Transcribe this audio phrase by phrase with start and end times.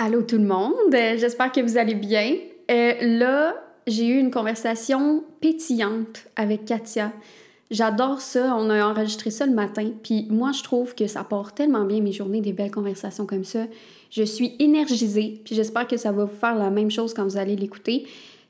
[0.00, 2.36] Allô tout le monde, j'espère que vous allez bien.
[2.70, 3.56] Euh, là,
[3.88, 7.12] j'ai eu une conversation pétillante avec Katia.
[7.72, 11.56] J'adore ça, on a enregistré ça le matin, puis moi je trouve que ça porte
[11.56, 13.64] tellement bien mes journées, des belles conversations comme ça.
[14.12, 17.36] Je suis énergisée, puis j'espère que ça va vous faire la même chose quand vous
[17.36, 18.06] allez l'écouter.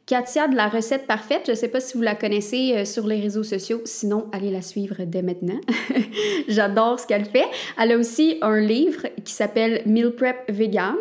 [0.08, 3.06] Katia de la recette parfaite, je ne sais pas si vous la connaissez euh, sur
[3.06, 5.60] les réseaux sociaux, sinon allez la suivre dès maintenant.
[6.48, 7.44] J'adore ce qu'elle fait.
[7.78, 10.96] Elle a aussi un livre qui s'appelle Meal Prep Vegan.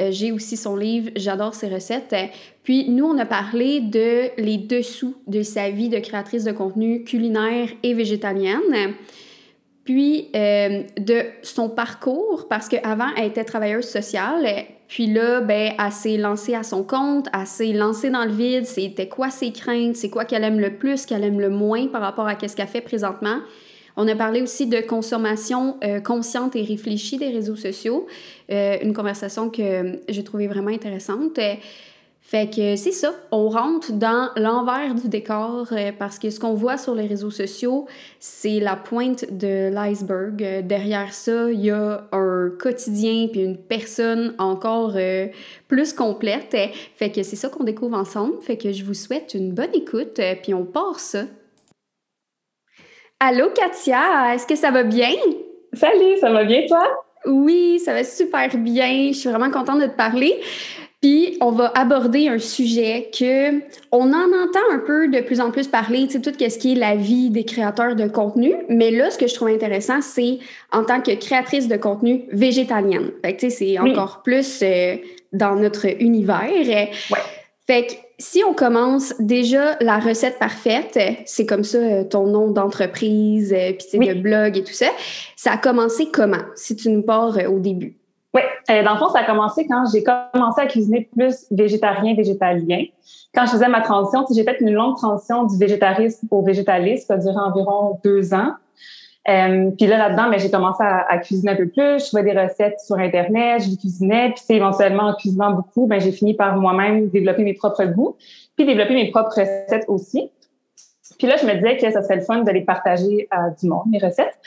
[0.00, 2.16] Euh, j'ai aussi son livre, j'adore ses recettes.
[2.62, 7.04] Puis nous, on a parlé de les dessous de sa vie de créatrice de contenu
[7.04, 8.94] culinaire et végétalienne
[9.84, 14.46] puis euh, de son parcours, parce qu'avant, elle était travailleuse sociale,
[14.92, 18.66] puis là, ben, elle s'est lancée à son compte, elle s'est lancée dans le vide,
[18.66, 22.02] c'était quoi ses craintes, c'est quoi qu'elle aime le plus, qu'elle aime le moins par
[22.02, 23.38] rapport à ce qu'elle fait présentement?
[23.96, 28.06] On a parlé aussi de consommation euh, consciente et réfléchie des réseaux sociaux,
[28.50, 31.38] euh, une conversation que j'ai trouvée vraiment intéressante.
[32.32, 36.54] Fait que c'est ça, on rentre dans l'envers du décor euh, parce que ce qu'on
[36.54, 37.86] voit sur les réseaux sociaux,
[38.20, 40.42] c'est la pointe de l'iceberg.
[40.42, 45.26] Euh, derrière ça, il y a un quotidien puis une personne encore euh,
[45.68, 46.56] plus complète.
[46.96, 48.40] Fait que c'est ça qu'on découvre ensemble.
[48.40, 51.24] Fait que je vous souhaite une bonne écoute puis on part ça.
[53.20, 55.12] Allô Katia, est-ce que ça va bien?
[55.74, 56.82] Salut, ça va bien toi?
[57.26, 59.10] Oui, ça va super bien.
[59.12, 60.40] Je suis vraiment contente de te parler.
[61.02, 63.58] Puis on va aborder un sujet que
[63.90, 66.72] on en entend un peu de plus en plus parler, tu sais, tout ce qui
[66.72, 68.54] est la vie des créateurs de contenu.
[68.68, 70.38] Mais là, ce que je trouve intéressant, c'est
[70.70, 73.10] en tant que créatrice de contenu végétalienne.
[73.24, 74.96] Fait que tu sais, c'est encore plus euh,
[75.32, 76.48] dans notre univers.
[76.48, 76.90] Ouais.
[77.66, 82.52] Fait que si on commence déjà la recette parfaite, c'est comme ça euh, ton nom
[82.52, 84.08] d'entreprise, euh, puis oui.
[84.08, 84.86] de blog et tout ça.
[85.34, 87.96] Ça a commencé comment, si tu nous pars au début?
[88.34, 92.14] Oui, euh, dans le fond, ça a commencé quand j'ai commencé à cuisiner plus végétarien,
[92.14, 92.84] végétalien.
[93.34, 97.14] Quand je faisais ma transition, j'ai fait une longue transition du végétarisme au végétalisme, ça
[97.14, 98.54] a duré environ deux ans.
[99.28, 102.00] Euh, puis là, là-dedans, ben, j'ai commencé à, cuisiner un peu plus.
[102.00, 104.34] Je trouvais des recettes sur Internet, je les cuisinais.
[104.34, 108.16] Puis éventuellement, en cuisinant beaucoup, ben, j'ai fini par moi-même développer mes propres goûts,
[108.56, 110.30] puis développer mes propres recettes aussi.
[111.18, 113.68] Puis là, je me disais que ça serait le fun de les partager à du
[113.68, 114.38] monde, mes recettes.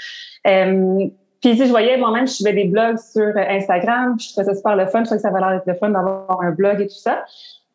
[0.48, 1.08] Euh,
[1.46, 4.76] puis si je voyais moi-même, je suivais des blogs sur Instagram, je trouvais ça super
[4.76, 6.88] le fun, je trouvais que ça avait l'air d'être le fun d'avoir un blog et
[6.88, 7.24] tout ça.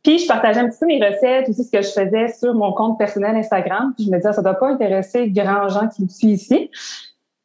[0.02, 2.72] Puis je partageais un petit peu mes recettes, aussi ce que je faisais sur mon
[2.72, 3.92] compte personnel Instagram.
[3.94, 6.68] Puis je me disais, ça doit pas intéresser grand gens qui me suivent ici.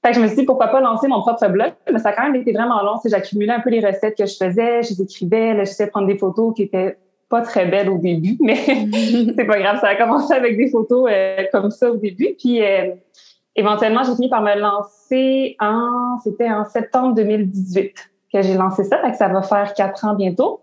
[0.03, 1.73] Fait que je me suis dit, pourquoi pas lancer mon propre blog?
[1.93, 2.95] Mais ça a quand même été vraiment long.
[3.05, 6.17] J'accumulais un peu les recettes que je faisais, je les écrivais, j'essayais de prendre des
[6.17, 6.97] photos qui étaient
[7.29, 8.55] pas très belles au début, mais
[9.35, 9.79] c'est pas grave.
[9.79, 12.35] Ça a commencé avec des photos euh, comme ça au début.
[12.39, 12.95] Puis euh,
[13.55, 17.93] éventuellement, j'ai fini par me lancer en, c'était en septembre 2018
[18.33, 20.61] que j'ai lancé ça, fait que ça va faire quatre ans bientôt.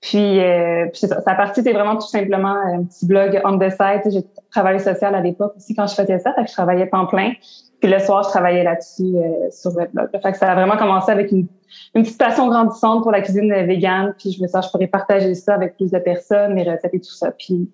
[0.00, 3.70] Puis, euh, puis ça, ça partie, c'était vraiment tout simplement un petit blog on the
[3.70, 4.02] side.
[4.10, 7.06] J'ai travaillé social à l'époque aussi quand je faisais ça, fait que je travaillais temps
[7.06, 7.32] plein.
[7.80, 10.08] Puis le soir, je travaillais là-dessus euh, sur le blog.
[10.20, 11.46] Fait que ça a vraiment commencé avec une,
[11.94, 14.14] une petite passion grandissante pour la cuisine végane.
[14.18, 16.94] Puis je me suis dit, je pourrais partager ça avec plus de personnes, mes recettes
[16.94, 17.30] et tout ça.
[17.32, 17.70] Puis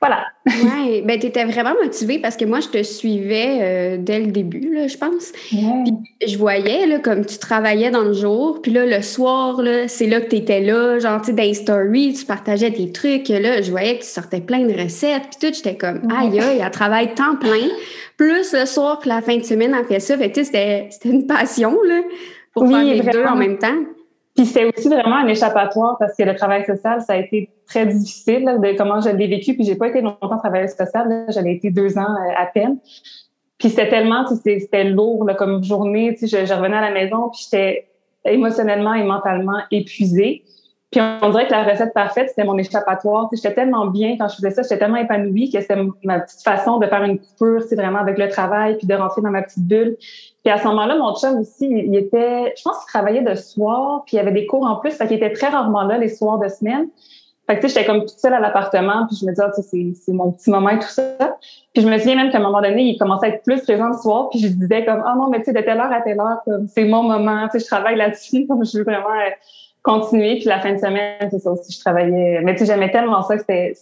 [0.00, 0.26] voilà.
[0.46, 4.26] oui, ben tu étais vraiment motivée parce que moi, je te suivais euh, dès le
[4.28, 5.32] début, là, je pense.
[5.48, 5.92] Puis
[6.24, 10.06] je voyais là, comme tu travaillais dans le jour, puis là, le soir, là, c'est
[10.06, 13.28] là que tu étais là, genre, tu sais, dans story, tu partageais tes trucs.
[13.28, 16.60] Là, je voyais que tu sortais plein de recettes, puis tout, j'étais comme, aïe, aïe,
[16.64, 17.68] elle travaille temps plein.
[18.16, 20.16] Plus le soir, puis la fin de semaine, elle fait ça.
[20.16, 22.02] Fait tu sais, c'était une passion, là,
[22.54, 23.76] pour faire les deux en même temps.
[24.38, 27.86] Puis c'était aussi vraiment un échappatoire parce que le travail social, ça a été très
[27.86, 29.54] difficile de comment je l'ai vécu.
[29.54, 32.78] Puis j'ai pas été longtemps travailleuse sociale, j'avais été deux ans euh, à peine.
[33.58, 36.14] Puis c'était tellement, c'était lourd là, comme journée.
[36.16, 37.88] Tu sais, je, je, revenais à la maison, puis j'étais
[38.26, 40.44] émotionnellement et mentalement épuisée.
[40.90, 43.28] Puis on dirait que la recette parfaite, c'était mon échappatoire.
[43.32, 46.78] J'étais tellement bien quand je faisais ça, j'étais tellement épanouie que c'était ma petite façon
[46.78, 49.66] de faire une coupure, c'est vraiment avec le travail, puis de rentrer dans ma petite
[49.66, 49.98] bulle.
[50.42, 54.02] Puis à ce moment-là, mon chum aussi, il était, je pense qu'il travaillait de soir,
[54.06, 56.08] puis il y avait des cours en plus, fait qu'il était très rarement là les
[56.08, 56.88] soirs de semaine.
[57.46, 59.52] Fait que tu sais, j'étais comme toute seule à l'appartement, puis je me disais, ah,
[59.52, 61.16] c'est, c'est mon petit moment et tout ça.
[61.74, 63.88] Puis je me souviens même qu'à un moment donné, il commençait à être plus présent
[63.88, 65.92] le soir, puis je disais comme, ah oh non, mais tu sais, de telle heure
[65.92, 66.40] à telle heure,
[66.74, 69.30] c'est mon moment, tu sais, je travaille là-dessus, comme je veux vraiment euh,
[69.88, 70.36] continuer.
[70.36, 72.40] Puis la fin de semaine, c'est ça aussi, je travaillais.
[72.42, 73.74] Mais tu sais, j'aimais tellement ça que c'était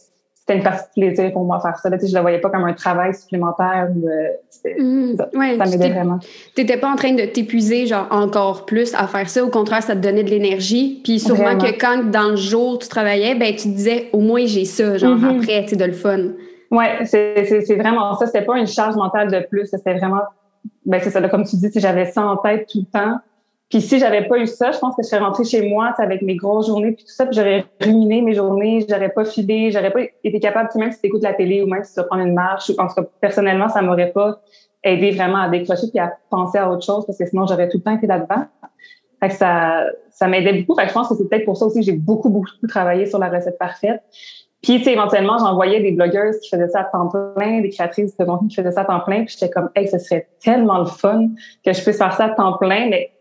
[0.46, 1.90] c'était une partie de plaisir pour moi faire ça.
[1.90, 3.88] Là, je le voyais pas comme un travail supplémentaire.
[3.90, 6.20] Euh, mmh, ça, ouais, ça m'aidait vraiment.
[6.54, 9.44] Tu n'étais pas en train de t'épuiser genre encore plus à faire ça.
[9.44, 11.00] Au contraire, ça te donnait de l'énergie.
[11.02, 14.46] Puis sûrement que quand dans le jour tu travaillais, ben tu te disais au moins
[14.46, 15.24] j'ai ça, genre mmh.
[15.40, 16.28] après, tu de le fun.
[16.70, 18.26] Ouais, c'est vraiment ça.
[18.26, 19.66] C'était pas une charge mentale de plus.
[19.66, 20.22] C'était vraiment,
[20.84, 21.18] ben c'est ça.
[21.18, 23.18] Là, comme tu dis, j'avais ça en tête tout le temps.
[23.68, 26.22] Puis si j'avais pas eu ça, je pense que je serais rentrée chez moi avec
[26.22, 29.90] mes grosses journées puis tout ça, puis j'aurais ruiné mes journées, j'aurais pas filé, j'aurais
[29.90, 32.22] pas été capable, même si tu écoutes la télé ou même si tu vas prendre
[32.22, 34.40] une marche, en tout cas, personnellement, ça m'aurait pas
[34.84, 37.78] aidé vraiment à décrocher puis à penser à autre chose parce que sinon j'aurais tout
[37.78, 38.44] le temps été là-dedans.
[39.20, 40.78] Fait que ça, ça m'aidait beaucoup.
[40.78, 43.06] Fait que je pense que c'est peut-être pour ça aussi que j'ai beaucoup, beaucoup travaillé
[43.06, 44.02] sur la recette parfaite.
[44.62, 48.24] Puis, tu éventuellement, j'envoyais des blogueuses qui faisaient ça à temps plein, des créatrices de
[48.24, 49.24] contenu qui faisaient ça à temps plein.
[49.24, 51.28] Puis j'étais comme, hey, ce serait tellement le fun
[51.64, 52.88] que je puisse faire ça à temps plein.
[52.88, 53.12] Mais,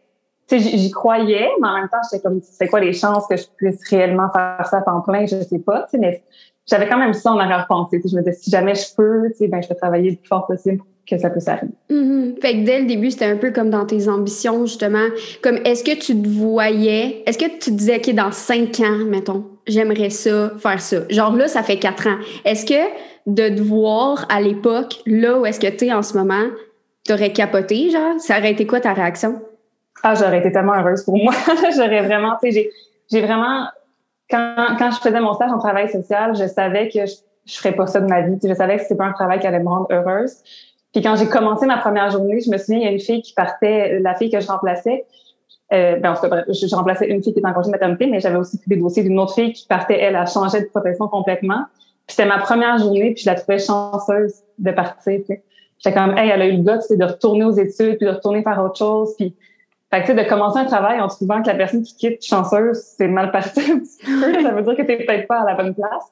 [0.51, 3.87] j'y croyais, mais en même temps, j'étais comme, c'est quoi les chances que je puisse
[3.89, 5.25] réellement faire ça à temps plein?
[5.25, 6.23] Je sais pas, mais
[6.67, 8.01] j'avais quand même ça en arrière-pensée.
[8.03, 10.77] Je me disais, si jamais je peux, ben, je vais travailler le plus fort possible
[10.77, 11.73] pour que ça puisse arriver.
[11.89, 12.41] Mm-hmm.
[12.41, 15.07] Fait que dès le début, c'était un peu comme dans tes ambitions, justement.
[15.41, 19.45] Comme, est-ce que tu te voyais, est-ce que tu disais, OK, dans cinq ans, mettons,
[19.67, 20.97] j'aimerais ça, faire ça?
[21.09, 22.17] Genre là, ça fait quatre ans.
[22.43, 22.89] Est-ce que
[23.27, 26.45] de te voir à l'époque, là où est-ce que tu es en ce moment,
[27.07, 28.19] t'aurais capoté, genre?
[28.19, 29.41] Ça aurait été quoi ta réaction?
[30.07, 31.33] Ah, j'aurais été tellement heureuse pour moi.
[31.75, 32.69] j'aurais vraiment, tu sais,
[33.11, 33.65] j'ai vraiment,
[34.29, 37.13] quand, quand je faisais mon stage en travail social, je savais que je,
[37.45, 38.37] je ferais pas ça de ma vie.
[38.43, 40.35] je savais que c'était pas un travail qui allait me rendre heureuse.
[40.93, 43.23] Puis quand j'ai commencé ma première journée, je me souviens, il y a une fille
[43.23, 45.05] qui partait, la fille que je remplaçais,
[45.73, 48.05] euh, ben, en tout cas, je, remplaçais une fille qui était en congé de maternité,
[48.05, 51.07] mais j'avais aussi des dossiers d'une autre fille qui partait, elle, a changé de profession
[51.07, 51.65] complètement.
[52.05, 55.21] Puis c'était ma première journée, puis je la trouvais chanceuse de partir.
[55.27, 58.43] J'étais comme, hey, elle a eu le goût de retourner aux études, puis de retourner
[58.43, 59.15] faire autre chose.
[59.17, 59.35] Puis,
[60.03, 63.07] fait que, de commencer un travail en trouvant que la personne qui quitte chanceuse, c'est
[63.07, 66.03] mal parti Ça veut dire que t'es peut-être pas à la bonne place.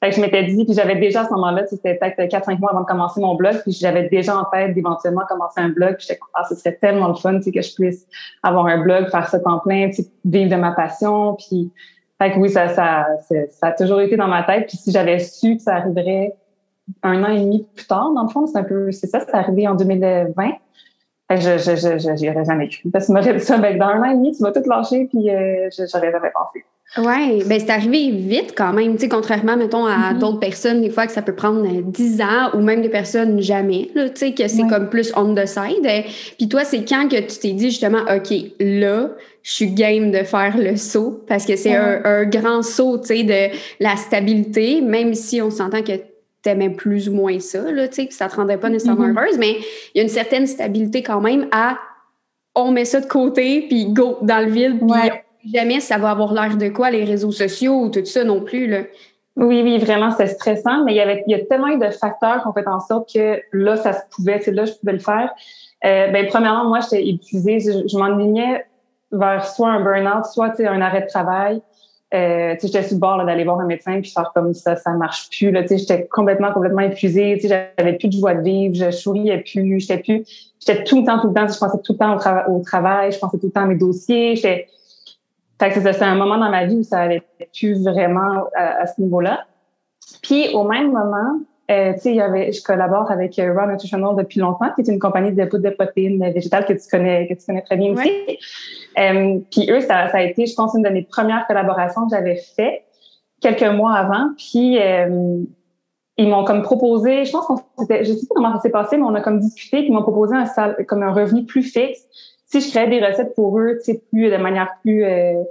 [0.00, 2.70] Fait que je m'étais dit, puis j'avais déjà à ce moment-là, c'était peut-être 4-5 mois
[2.72, 6.06] avant de commencer mon blog, puis j'avais déjà en tête d'éventuellement commencer un blog, puis
[6.08, 8.06] j'étais ah, ce serait tellement le fun, que je puisse
[8.42, 9.90] avoir un blog, faire ça en plein,
[10.24, 11.72] vivre de ma passion, puis
[12.20, 13.06] fait que oui, ça, ça,
[13.50, 16.34] ça, a toujours été dans ma tête, puis si j'avais su que ça arriverait
[17.02, 19.34] un an et demi plus tard, dans le fond, c'est un peu, c'est ça, c'est
[19.34, 20.50] arrivé en 2020,
[21.30, 22.90] je, je, je, j'y aurais jamais cru.
[22.90, 25.68] Parce que ça, ben, dans un an et demi, tu vas tout lâcher, puis euh,
[25.70, 26.64] j'aurais jamais pensé.
[26.96, 30.18] Oui, ben c'est arrivé vite quand même, tu sais, contrairement, mettons, à mm-hmm.
[30.18, 33.40] d'autres personnes, des fois que ça peut prendre 10 euh, ans ou même des personnes
[33.40, 35.88] jamais, tu sais, que c'est comme plus on the side.
[36.38, 39.08] Puis toi, c'est quand que tu t'es dit justement, OK, là,
[39.42, 43.06] je suis game de faire le saut parce que c'est un, un, grand saut, tu
[43.06, 45.98] sais, de la stabilité, même si on s'entend que
[46.44, 49.18] t'aimais plus ou moins ça, là, tu sais, ça te rendait pas nécessairement mm-hmm.
[49.18, 49.56] heureuse, mais
[49.94, 51.78] il y a une certaine stabilité quand même à
[52.54, 56.32] on met ça de côté, puis go dans le vide, puis jamais ça va avoir
[56.32, 58.82] l'air de quoi, les réseaux sociaux ou tout ça non plus, là.
[59.36, 61.90] Oui, oui, vraiment, c'était stressant, mais il y avait il y a tellement eu de
[61.90, 64.92] facteurs qui ont fait en sorte que là, ça se pouvait, c'est là, je pouvais
[64.92, 65.32] le faire.
[65.84, 67.58] Euh, ben, premièrement, moi, j'étais épuisée.
[67.58, 68.64] Je, je m'enlignais
[69.10, 71.60] vers soit un burn-out, soit un arrêt de travail.
[72.14, 75.28] Euh, j'étais sur le bord d'aller voir un médecin puis faire comme ça, ça marche
[75.30, 75.50] plus.
[75.50, 77.40] Là, j'étais complètement, complètement épuisée.
[77.42, 81.20] J'avais plus de joie de vivre, je souriais plus, j'étais plus, j'étais tout le temps,
[81.20, 83.52] tout le temps, je pensais tout le temps au, au travail, je pensais tout le
[83.52, 84.36] temps à mes dossiers.
[84.36, 87.22] Fait que c'est un moment dans ma vie où ça allait
[87.56, 89.46] plus vraiment à, ce niveau-là.
[90.22, 91.40] Puis au même moment,
[91.70, 94.82] euh, tu sais, il y avait, je collabore avec euh, Raw Nutritional depuis longtemps, qui
[94.82, 97.76] est une compagnie de poudre de protéines végétales que tu connais, que tu connais très
[97.76, 98.10] bien aussi.
[98.98, 102.14] Euh, puis eux, ça, ça, a été, je pense, une de mes premières collaborations que
[102.14, 102.84] j'avais fait
[103.40, 104.28] quelques mois avant.
[104.36, 105.42] Puis euh,
[106.16, 108.96] ils m'ont comme proposé, je pense qu'on c'était, je sais pas comment ça s'est passé,
[108.96, 112.06] mais on a comme discuté, puis ils m'ont proposé un comme un revenu plus fixe
[112.46, 115.42] si je créais des recettes pour eux, tu sais, plus de manière plus euh,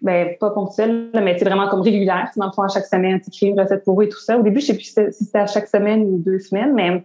[0.00, 2.30] ben, pas ponctuelle, mais c'est vraiment comme régulière.
[2.36, 4.38] Dans le fond, à chaque semaine, tu crées une recette pour eux et tout ça.
[4.38, 7.04] Au début, je sais plus si c'était à chaque semaine ou deux semaines, mais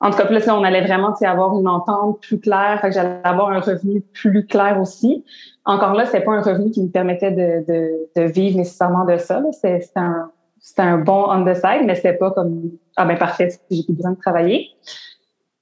[0.00, 3.20] en tout cas, là, on allait vraiment avoir une entente plus claire, fait que j'allais
[3.22, 5.24] avoir un revenu plus clair aussi.
[5.66, 9.18] Encore là, c'est pas un revenu qui me permettait de, de, de vivre nécessairement de
[9.18, 9.42] ça.
[9.52, 10.30] C'était un,
[10.78, 14.12] un bon on the side, mais c'était pas comme ah ben parfait, j'ai plus besoin
[14.12, 14.68] de travailler.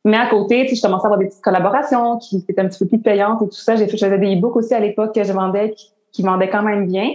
[0.04, 2.68] Mais à côté, tu sais, je commençais à avoir des petites collaborations qui étaient un
[2.68, 3.74] petit peu plus payantes et tout ça.
[3.74, 5.74] J'ai fait, j'avais des e-books aussi à l'époque que je vendais
[6.18, 7.14] vendait quand même bien.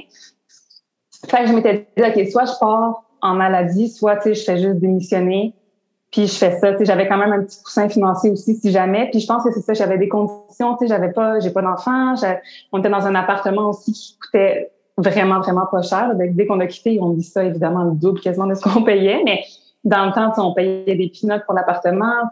[1.27, 4.43] Fait que je m'étais dit, OK, soit je pars en maladie, soit, tu sais, je
[4.43, 5.53] fais juste démissionner,
[6.11, 6.73] puis je fais ça.
[6.73, 9.09] Tu sais, j'avais quand même un petit coussin financier aussi, si jamais.
[9.09, 11.61] Puis je pense que c'est ça, j'avais des conditions, tu sais, j'avais pas, j'ai pas
[11.61, 12.15] d'enfant.
[12.71, 16.11] On était dans un appartement aussi qui coûtait vraiment, vraiment pas cher.
[16.15, 19.21] Dès qu'on a quitté, on dit ça, évidemment, le double quasiment de ce qu'on payait,
[19.23, 19.43] mais
[19.85, 22.29] dans le temps, on payait des pinottes pour l'appartement.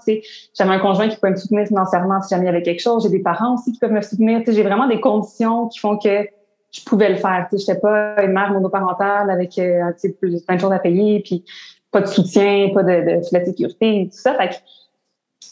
[0.54, 3.04] J'avais un conjoint qui pouvait me soutenir financièrement si jamais il y avait quelque chose.
[3.04, 4.42] J'ai des parents aussi qui peuvent me soutenir.
[4.46, 6.28] J'ai vraiment des conditions qui font que
[6.72, 7.48] je pouvais le faire.
[7.52, 11.44] Je n'étais pas une mère monoparentale avec euh, plein de choses à payer, puis
[11.92, 14.36] pas de soutien, pas de, de, de sécurité, tout ça.
[14.36, 14.56] Fait que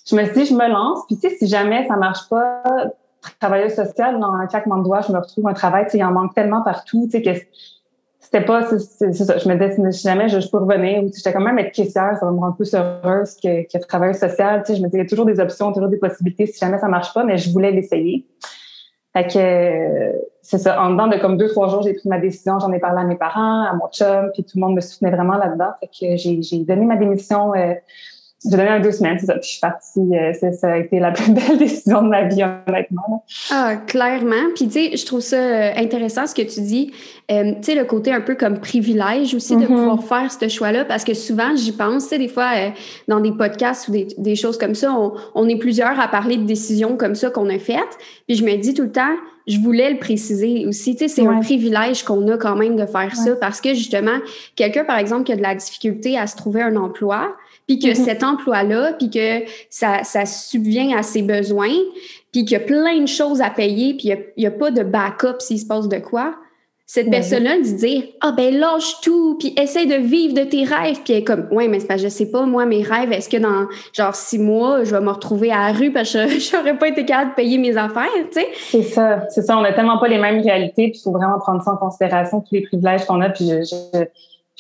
[0.09, 1.05] je me suis dit, je me lance.
[1.07, 2.63] Puis tu sais, si jamais ça marche pas,
[3.39, 5.85] travailleuse sociale, dans un claquement de doigts, je me retrouve un travail.
[5.85, 7.07] Tu sais, il en manque tellement partout.
[7.11, 7.39] Tu sais, que
[8.19, 9.37] c'était pas, c'est ça.
[9.37, 12.15] Je me disais, si jamais je, je peux revenir, ou j'étais quand même être caissière,
[12.19, 14.63] ça va me rendre plus heureuse que, que travailleuse sociale.
[14.65, 16.59] Tu sais, je me disais, il y a toujours des options, toujours des possibilités si
[16.59, 18.25] jamais ça marche pas, mais je voulais l'essayer.
[19.13, 22.59] Fait que c'est ça, en dedans de comme deux, trois jours, j'ai pris ma décision,
[22.59, 25.11] j'en ai parlé à mes parents, à mon chum, puis tout le monde me soutenait
[25.11, 25.71] vraiment là-dedans.
[25.79, 27.73] Fait que j'ai, donné ma démission euh,
[28.45, 29.33] j'ai donné un deux semaines, c'est ça.
[29.33, 29.99] Puis je suis partie.
[29.99, 33.25] Euh, ça a été la plus belle décision de ma vie, honnêtement.
[33.51, 34.53] Ah, clairement.
[34.55, 36.93] Puis tu sais, je trouve ça euh, intéressant ce que tu dis.
[37.31, 39.67] Euh, tu sais, le côté un peu comme privilège aussi de mm-hmm.
[39.67, 42.49] pouvoir faire ce choix-là, parce que souvent, j'y pense, tu sais, des fois,
[43.07, 46.37] dans des podcasts ou des, des, choses comme ça, on, on est plusieurs à parler
[46.37, 47.97] de décisions comme ça qu'on a faites.
[48.27, 49.15] Puis je me dis tout le temps,
[49.47, 50.95] je voulais le préciser aussi.
[50.95, 54.17] Tu sais, c'est un privilège qu'on a quand même de faire ça parce que justement,
[54.55, 57.35] quelqu'un, par exemple, qui a de la difficulté à se trouver un emploi,
[57.69, 58.03] puis que mm-hmm.
[58.03, 61.75] cet emploi-là, puis que ça, ça subvient à ses besoins,
[62.31, 64.81] puis qu'il y a plein de choses à payer, puis il n'y a, pas de
[64.81, 66.33] backup s'il se passe de quoi.
[66.87, 71.01] Cette personne-là de dire Ah ben lâche tout, puis essaie de vivre de tes rêves.
[71.03, 73.29] Puis elle est comme Ouais, mais c'est pas, je sais pas, moi, mes rêves, est-ce
[73.29, 76.75] que dans genre six mois, je vais me retrouver à la rue parce que j'aurais
[76.75, 78.47] pas été capable de payer mes affaires, tu sais?
[78.55, 79.55] C'est ça, c'est ça.
[79.59, 82.41] On a tellement pas les mêmes réalités, puis il faut vraiment prendre ça en considération,
[82.41, 83.29] tous les privilèges qu'on a.
[83.29, 84.05] Puis je je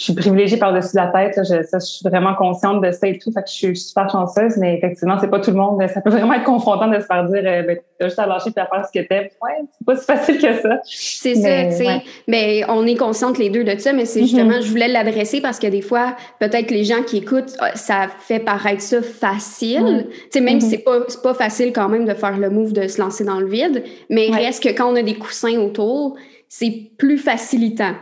[0.03, 1.37] suis privilégiée par-dessus la tête.
[1.37, 3.33] Je, ça, je suis vraiment consciente de ça et tout.
[3.33, 5.85] Fait que je suis super chanceuse, mais effectivement, c'est pas tout le monde.
[5.93, 8.51] Ça peut vraiment être confrontant de se faire dire euh, ben, t'as juste à lâcher
[8.55, 9.27] et à faire ce que t'aimes.
[9.41, 10.79] Ouais, c'est pas si facile que ça.
[10.85, 12.01] C'est ça, tu sais.
[12.27, 14.61] Mais on est consciente les deux de ça, mais c'est justement, mm-hmm.
[14.61, 18.39] je voulais l'adresser parce que des fois, peut-être les gens qui écoutent, ah, ça fait
[18.39, 19.83] paraître ça facile.
[19.83, 20.03] Mm.
[20.07, 20.69] Tu sais, même si mm-hmm.
[20.69, 23.47] c'est pas, pas facile quand même de faire le move de se lancer dans le
[23.47, 26.15] vide, mais il reste que quand on a des coussins autour,
[26.47, 27.95] c'est plus facilitant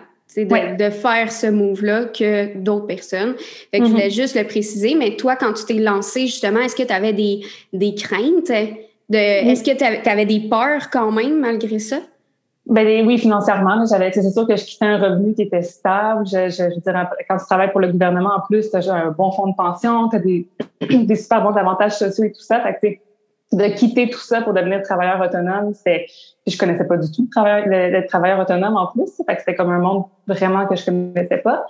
[0.45, 3.35] de, de, faire ce move-là que d'autres personnes.
[3.71, 4.21] Fait que je voulais mm-hmm.
[4.21, 4.95] juste le préciser.
[4.95, 7.41] Mais toi, quand tu t'es lancé, justement, est-ce que tu avais des,
[7.73, 8.51] des craintes?
[9.09, 11.97] De, Est-ce que tu avais, des peurs quand même malgré ça?
[12.65, 13.85] Ben, oui, financièrement.
[13.89, 16.27] J'avais, c'est sûr que je quittais un revenu qui était stable.
[16.27, 19.11] Je, je, je dirais, quand tu travailles pour le gouvernement, en plus, tu as un
[19.11, 20.47] bon fonds de pension, tu as des,
[21.05, 22.59] des super bons avantages sociaux et tout ça.
[22.61, 22.99] Fait que,
[23.53, 26.05] de quitter tout ça pour devenir travailleur autonome, c'est
[26.45, 29.55] je connaissais pas du tout le travailleur, le, travailleur autonome en plus, fait que c'était
[29.55, 31.65] comme un monde vraiment que je connaissais pas.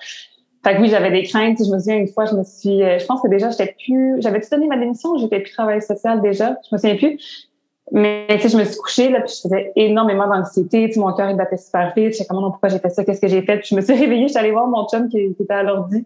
[0.64, 1.60] Fait que oui, j'avais des craintes.
[1.64, 4.18] Je me souviens une fois, je me suis, euh, je pense que déjà j'étais plus,
[4.22, 7.48] j'avais tout donné ma démission, j'étais plus travail social déjà, je me souviens plus.
[7.92, 10.88] Mais tu sais, je me suis couchée là, puis je faisais énormément d'anxiété.
[10.88, 12.14] Tu sais, mon cœur il battait super vite.
[12.14, 13.60] Je sais comment, pourquoi j'ai fait ça, qu'est-ce que j'ai fait?
[13.60, 15.64] Puis je me suis réveillée, je suis allée voir mon chum qui, qui était à
[15.64, 16.06] l'ordi.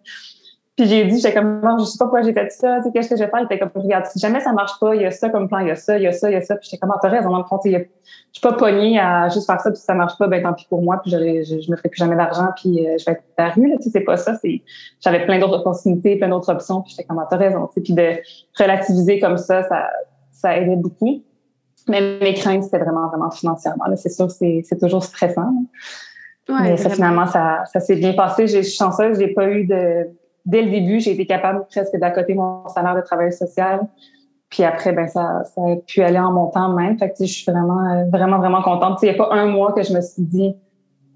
[0.77, 2.91] Puis j'ai dit, j'étais comme, non, je sais pas pourquoi j'ai fait ça, tu sais,
[2.93, 3.41] qu'est-ce que je vais faire?
[3.41, 5.59] Il était comme, regarde, si jamais ça marche pas, il y a ça comme plan,
[5.59, 6.55] il y a ça, il y a ça, il y a ça.
[6.55, 9.47] Puis j'étais comme, ah, t'as raison, dans le fond, je suis pas pognée à juste
[9.47, 11.69] faire ça, puis si ça marche pas, ben tant pis pour moi, puis je, je
[11.69, 13.83] me ferai plus jamais d'argent, puis euh, je vais être à la rue, là, tu
[13.83, 14.35] sais, c'est pas ça.
[14.41, 14.61] c'est
[15.01, 17.81] J'avais plein d'autres opportunités, plein d'autres options, puis j'étais comme, ah, t'as raison, tu sais,
[17.81, 18.13] puis de
[18.57, 19.89] relativiser comme ça, ça,
[20.31, 21.21] ça aidait beaucoup.
[21.89, 23.85] Mais mes craintes, c'était vraiment, vraiment financièrement.
[23.95, 25.51] C'est sûr, c'est toujours stressant.
[26.47, 28.47] Ouais, mais ça, finalement, ça, ça s'est bien passé.
[28.47, 30.07] Je suis chanceuse, j'ai pas eu de
[30.45, 33.81] dès le début, j'ai été capable presque d'accoter mon salaire de travail social.
[34.49, 36.97] Puis après, ben ça, ça a pu aller en montant même.
[36.99, 38.99] Fait que, je suis vraiment, vraiment, vraiment contente.
[39.01, 40.55] Il n'y a pas un mois que je me suis dit,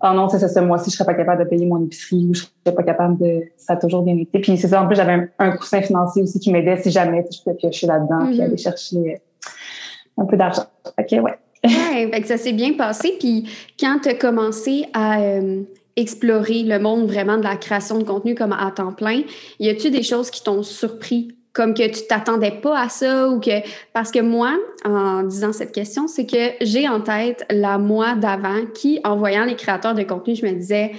[0.02, 2.42] oh non, c'est ce mois-ci, je serais pas capable de payer mon épicerie ou je
[2.42, 3.44] serais pas capable de.
[3.58, 4.40] Ça a toujours bien été.
[4.40, 7.42] Puis c'est ça, en plus, j'avais un, coussin financier aussi qui m'aidait si jamais je
[7.44, 8.44] pouvais piocher là-dedans puis mm-hmm.
[8.44, 10.66] aller chercher euh, un peu d'argent.
[10.98, 11.22] OK, ouais.
[11.22, 13.16] ouais, fait que ça s'est bien passé.
[13.20, 15.20] Puis quand tu as commencé à.
[15.20, 15.64] Euh,
[15.96, 19.24] explorer le monde vraiment de la création de contenu comme à temps plein?
[19.60, 21.36] Y a-tu des choses qui t'ont surpris?
[21.54, 23.62] Comme que tu t'attendais pas à ça ou que
[23.94, 28.66] parce que moi en disant cette question c'est que j'ai en tête la moi d'avant
[28.74, 30.92] qui en voyant les créateurs de contenu je me disais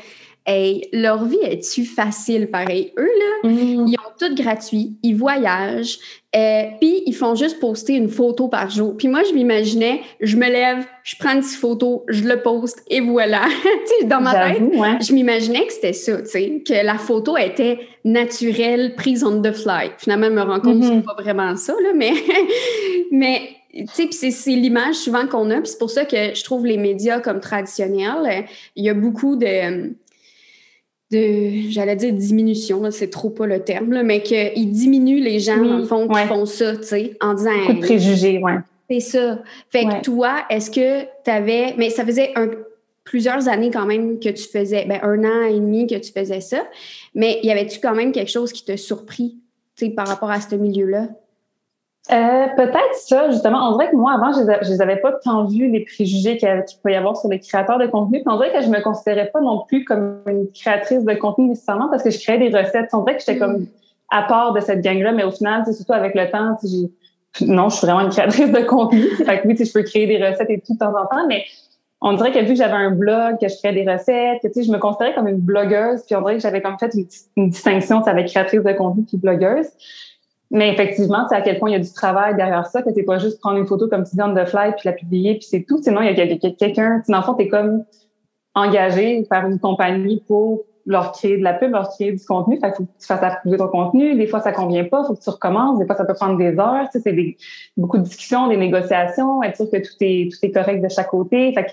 [0.47, 2.93] hey leur vie est-tu facile pareil?
[2.99, 3.03] Eux
[3.43, 3.87] là mm.
[3.89, 5.99] ils ont tout gratuit ils voyagent
[6.37, 8.95] euh, puis ils font juste poster une photo par jour.
[8.97, 12.83] Puis moi, je m'imaginais, je me lève, je prends une petite photo, je le poste
[12.91, 13.43] et voilà.
[14.05, 14.63] dans ma tête,
[15.01, 19.53] je m'imaginais que c'était ça, tu sais, que la photo était naturelle, prise on the
[19.53, 19.93] fly.
[19.97, 21.05] Finalement, je me rends compte que c'est mm-hmm.
[21.05, 22.13] pas vraiment ça, là, mais,
[23.11, 23.41] mais
[23.73, 25.61] tu sais, c'est l'image souvent qu'on a.
[25.61, 29.37] Puis c'est pour ça que je trouve les médias comme traditionnels, il y a beaucoup
[29.37, 29.95] de
[31.11, 36.09] de, j'allais dire diminution, c'est trop pas le terme, mais qu'il diminue les gens, fond,
[36.09, 37.51] qui font ça, tu sais, en disant...
[37.61, 38.55] Beaucoup de préjugés, ouais.
[38.91, 39.43] C'est ça.
[39.71, 41.75] Fait que toi, est-ce que tu avais...
[41.77, 42.51] Mais ça faisait un,
[43.05, 46.41] plusieurs années quand même que tu faisais, ben un an et demi que tu faisais
[46.41, 46.67] ça,
[47.15, 49.39] mais y avait-tu quand même quelque chose qui t'a surpris,
[49.77, 51.09] tu sais, par rapport à ce milieu-là?
[52.13, 53.69] Euh, peut-être ça, justement.
[53.69, 56.49] On dirait que moi, avant, je ne les avais pas tant vu les préjugés qu'il
[56.83, 58.23] peut y avoir sur les créateurs de contenu.
[58.23, 61.49] Puis on dirait que je me considérais pas non plus comme une créatrice de contenu
[61.49, 62.91] nécessairement parce que je créais des recettes.
[62.93, 63.67] On dirait que j'étais comme
[64.11, 66.91] à part de cette gang-là, mais au final, surtout avec le temps, j'ai
[67.43, 69.03] non, je suis vraiment une créatrice de contenu.
[69.17, 71.45] fait que oui, je peux créer des recettes et tout de temps en temps, mais
[72.01, 74.71] on dirait que vu que j'avais un blog, que je créais des recettes, que, je
[74.71, 76.93] me considérais comme une blogueuse, puis on dirait que j'avais comme fait
[77.37, 79.67] une, distinction avec créatrice de contenu puis blogueuse.
[80.51, 83.03] Mais effectivement, c'est à quel point il y a du travail derrière ça, que c'est
[83.03, 85.47] pas juste prendre une photo comme tu dis on the fly puis la publier puis
[85.49, 85.83] c'est tout.
[85.83, 87.85] Sinon, il y a quelqu'un, dans le fond, t'es comme
[88.55, 92.59] engagé par une compagnie pour leur créer de la pub, leur créer du contenu.
[92.61, 94.15] Fait faut que tu fasses approuver ton contenu.
[94.17, 95.79] Des fois, ça convient pas, faut que tu recommences.
[95.81, 96.89] Des fois, ça peut prendre des heures.
[96.93, 97.37] Tu sais, c'est
[97.77, 101.09] beaucoup de discussions, des négociations, être sûr que tout est, tout est correct de chaque
[101.09, 101.53] côté.
[101.55, 101.71] Fait que,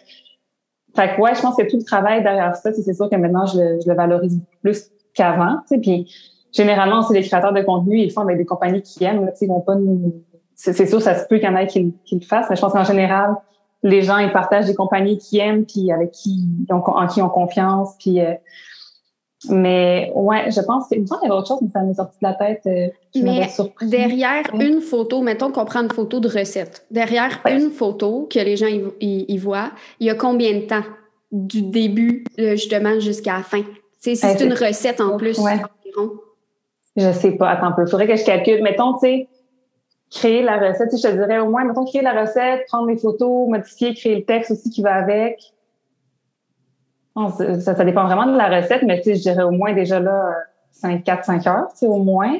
[0.96, 3.46] fait que ouais, je pense que tout le travail derrière ça, c'est sûr que maintenant,
[3.46, 5.58] je le, je le valorise plus qu'avant.
[5.68, 6.12] Tu sais, puis
[6.54, 9.26] généralement, c'est les créateurs de contenu, ils font avec des compagnies qui aiment.
[9.26, 10.24] Là, ils vont pas nous...
[10.56, 12.62] C'est sûr, ça se peut qu'il y en ait qui, qui, le fassent, mais je
[12.62, 13.36] pense qu'en général,
[13.82, 17.30] les gens, ils partagent des compagnies qui aiment, puis avec qui, en qui ils ont
[17.30, 18.22] confiance, puis...
[18.22, 18.34] Euh,
[19.50, 22.28] mais ouais, je pense semble qu'il y avait autre chose, mais ça m'est sorti de
[22.28, 22.62] la tête.
[22.66, 22.88] Euh,
[23.22, 23.50] mais
[23.82, 26.86] derrière une photo, mettons qu'on prend une photo de recette.
[26.92, 30.84] Derrière une photo que les gens y, voient, il y a combien de temps?
[31.34, 33.64] Du début euh, justement jusqu'à la fin?
[34.04, 35.54] si c'est une recette en plus ouais.
[35.54, 36.20] environ.
[36.96, 37.50] Je sais pas.
[37.50, 37.84] Attends un peu.
[37.84, 38.62] Il faudrait que je calcule.
[38.62, 39.28] Mettons, tu sais,
[40.12, 40.96] créer la recette.
[40.96, 44.26] Je te dirais au moins, mettons, créer la recette, prendre les photos, modifier, créer le
[44.26, 45.54] texte aussi qui va avec
[47.16, 50.00] ça, ça, dépend vraiment de la recette, mais tu sais, je dirais au moins déjà
[50.00, 50.36] là
[50.72, 52.40] 5, 4, 5 heures, tu sais, au moins.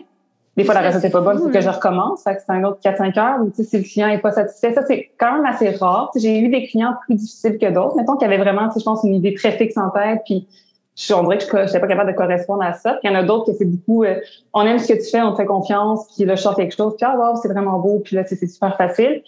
[0.56, 2.24] Des fois, la recette n'est pas bonne, il faut que je recommence.
[2.24, 3.42] Fait que c'est un autre 4-5 heures.
[3.42, 6.12] Ou, tu sais, si le client est pas satisfait, ça, c'est quand même assez rare.
[6.16, 7.96] J'ai eu des clients plus difficiles que d'autres.
[7.96, 10.22] Mettons qu'il y avait vraiment, tu sais, je pense, une idée très fixe en tête,
[10.26, 10.48] puis
[10.96, 13.00] je, on dirait que je n'étais pas capable de correspondre à ça.
[13.04, 14.20] Il y en a d'autres que c'est beaucoup, euh,
[14.54, 16.76] on aime ce que tu fais, on te fait confiance, puis là, je sors quelque
[16.76, 19.24] chose, puis ah, wow, c'est vraiment beau, puis là, c'est super facile.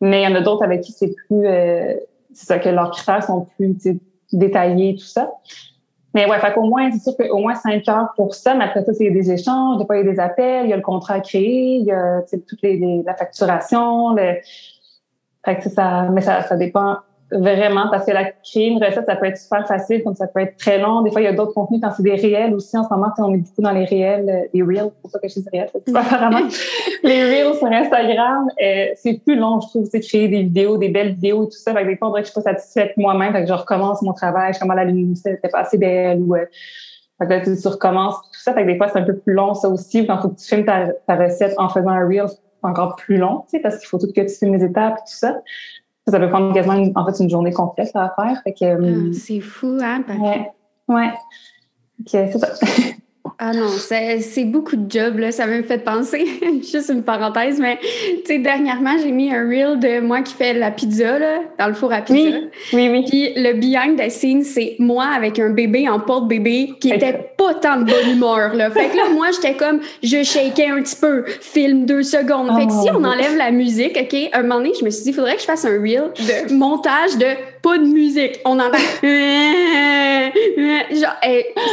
[0.00, 1.94] Mais il y en a d'autres avec qui c'est plus, euh,
[2.32, 3.76] c'est ça, que leurs critères sont plus,
[4.32, 5.30] détaillé, tout ça.
[6.12, 8.84] Mais ouais, fait qu'au moins, c'est sûr qu'au moins cinq heures pour ça, mais après
[8.84, 11.14] ça, c'est des échanges, des il y a des appels, il y a le contrat
[11.14, 14.34] à créer, il y a toute les, la facturation, le...
[15.44, 16.96] fait que ça, mais ça, ça dépend
[17.32, 20.40] Vraiment, parce que la créer une recette, ça peut être super facile, comme ça peut
[20.40, 21.02] être très long.
[21.02, 22.78] Des fois, il y a d'autres contenus quand c'est des réels aussi.
[22.78, 25.26] En ce moment, on est beaucoup dans les réels, euh, les reels, pour ça que
[25.26, 26.46] je dis réels, apparemment.
[27.02, 30.88] les reels sur Instagram, euh, c'est plus long, je trouve, c'est créer des vidéos, des
[30.88, 31.74] belles vidéos et tout ça.
[31.74, 33.54] Fait que des fois, on dirait que je suis pas satisfaite moi-même, fait que je
[33.54, 36.44] recommence mon travail, je commence la luminosité n'était pas assez belle ou, euh,
[37.18, 38.54] fait que là, tu, recommences tout ça.
[38.54, 40.06] Fait que des fois, c'est un peu plus long, ça aussi.
[40.06, 43.16] Quand faut que tu filmes ta, ta recette en faisant un reel, c'est encore plus
[43.16, 45.40] long, tu sais, parce qu'il faut tout que tu filmes les étapes et tout ça.
[46.08, 48.40] Ça peut prendre quasiment une, en fait une journée complète à faire.
[48.44, 50.04] Fait que, ah, c'est fou, hein?
[50.08, 50.52] Ouais.
[50.88, 51.12] Ouais.
[52.06, 52.48] c'est ça.
[53.38, 55.32] Ah non, c'est beaucoup de job, là.
[55.32, 56.26] Ça me fait penser,
[56.70, 60.54] juste une parenthèse, mais tu sais, dernièrement, j'ai mis un reel de moi qui fait
[60.54, 62.38] la pizza, là, dans le four à pizza.
[62.72, 66.90] Oui, oui, Puis le behind the scenes, c'est moi avec un bébé en porte-bébé qui
[66.90, 68.70] était pas tant de bonne humeur, là.
[68.70, 72.48] Fait que là, moi, j'étais comme, je shakeais un petit peu, film deux secondes.
[72.58, 73.06] fait que si on oh.
[73.06, 75.46] enlève la musique, OK, un moment donné, je me suis dit, il faudrait que je
[75.46, 77.26] fasse un reel de montage de
[77.66, 78.40] pas de musique.
[78.44, 78.78] On entend.
[80.90, 81.16] Genre,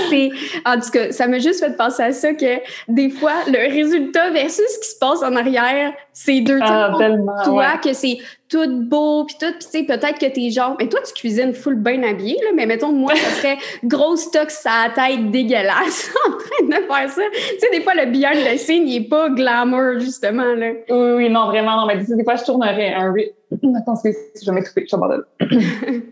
[0.10, 0.32] c'est.
[0.66, 4.32] En tout cas, ça m'a juste fait penser à ça que des fois, le résultat
[4.32, 8.18] versus ce qui se passe en arrière, c'est deux ah, tellement, Toi, que c'est
[8.54, 11.54] tout beau, puis tout, puis tu sais, peut-être que t'es genre, mais toi, tu cuisines
[11.56, 16.32] full bien habillé, là, mais mettons, moi, ça serait gros stock sa tête dégueulasse en
[16.32, 17.22] train de faire ça.
[17.34, 20.72] Tu sais, des fois, le behind the scene, il est pas glamour, justement, là.
[20.88, 23.14] Oui, oui, non, vraiment, non, mais des fois, je tourne un, un,
[23.76, 25.26] Attends, si je vais m'étouffer, je m'abandonne.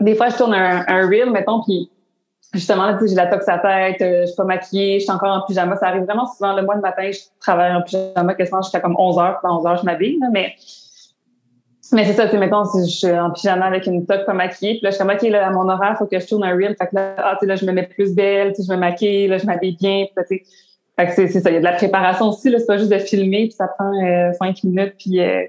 [0.00, 1.88] des fois, je tourne un, un reel, mettons, puis
[2.54, 5.46] justement, j'ai la tox à tête, euh, je suis pas maquillée, je suis encore en
[5.46, 5.76] pyjama.
[5.76, 6.54] Ça arrive vraiment souvent.
[6.54, 9.38] Le mois de matin, je travaille en pyjama quasiment jusqu'à comme 11 heures.
[9.40, 10.18] Puis à 11 heures, je m'habille.
[10.32, 10.54] Mais,
[11.92, 14.74] mais c'est ça, c'est mettons, si je suis en pyjama avec une toque pas maquillée,
[14.74, 16.54] puis là, je suis comme, OK, là, à mon horaire, faut que je tourne un
[16.54, 16.74] reel.
[16.78, 19.46] Fait que là, ah, là, je me mets plus belle, je me maquille, là, je
[19.46, 20.06] m'habille bien.
[20.14, 20.42] Puis,
[20.98, 22.90] fait que c'est ça, il y a de la préparation aussi, là, c'est pas juste
[22.90, 25.44] de filmer, puis ça prend euh, cinq minutes, puis euh,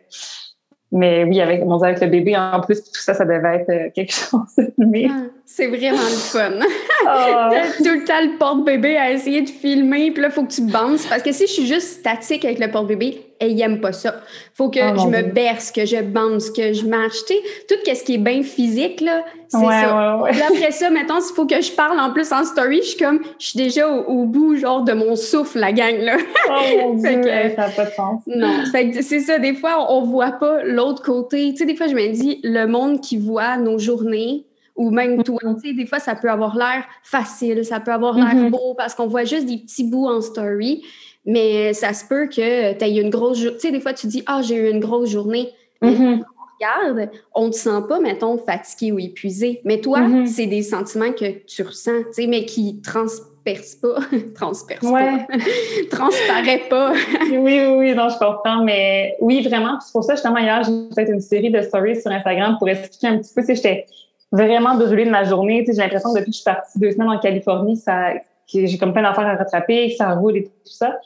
[0.91, 3.89] mais oui, avec mon avec le bébé en plus, tout ça, ça devait être euh,
[3.93, 5.07] quelque chose de filmer.
[5.11, 6.51] Ah, c'est vraiment le fun.
[7.01, 7.49] Oh.
[7.77, 10.61] tout le temps le porte-bébé à essayer de filmer, puis là, il faut que tu
[10.61, 11.05] bounces.
[11.07, 14.21] Parce que si je suis juste statique avec le porte-bébé, elle n'aime pas ça.
[14.53, 17.23] faut que oh, je me berce, que je bounce, que je marche.
[17.25, 20.21] Tu sais, tout ce qui est bien physique, là, c'est ça.
[20.21, 20.41] Ouais, ouais.
[20.41, 23.19] après ça, mettons, s'il faut que je parle en plus en story, je suis comme,
[23.39, 26.17] je suis déjà au, bout, genre, de mon souffle, la gang, là.
[26.47, 27.23] Oh mon Dieu,
[27.55, 28.21] ça n'a pas de sens.
[28.27, 29.39] Non, c'est ça.
[29.39, 31.51] Des fois, on voit pas l'autre côté.
[31.51, 35.23] Tu sais, des fois, je me dis, le monde qui voit nos journées, ou même
[35.23, 35.61] toi, mm-hmm.
[35.61, 38.51] tu sais, des fois, ça peut avoir l'air facile, ça peut avoir l'air mm-hmm.
[38.51, 40.83] beau parce qu'on voit juste des petits bouts en story,
[41.25, 43.57] mais ça se peut que tu aies une grosse journée.
[43.57, 45.49] Tu sais, des fois, tu dis, ah, j'ai eu une grosse journée.
[45.81, 46.21] Mm-hmm.
[46.61, 49.61] On regarde, on ne te sent pas, mettons, fatigué ou épuisé.
[49.63, 53.99] Mais toi, c'est des sentiments que tu ressens, tu sais, mais qui transpercent pas,
[54.35, 55.19] transpercent pas,
[55.89, 56.93] transparaît pas.
[57.31, 59.79] oui, oui, oui, non, je comprends, mais oui, vraiment.
[59.79, 63.07] C'est pour ça, justement, hier, j'ai fait une série de stories sur Instagram pour expliquer
[63.07, 63.85] un petit peu, si j'étais
[64.31, 65.63] vraiment brûlée de ma journée.
[65.65, 68.13] J'ai l'impression que depuis que je suis partie deux semaines en Californie, ça,
[68.47, 70.97] j'ai comme plein d'affaires à rattraper, que ça roule et tout ça.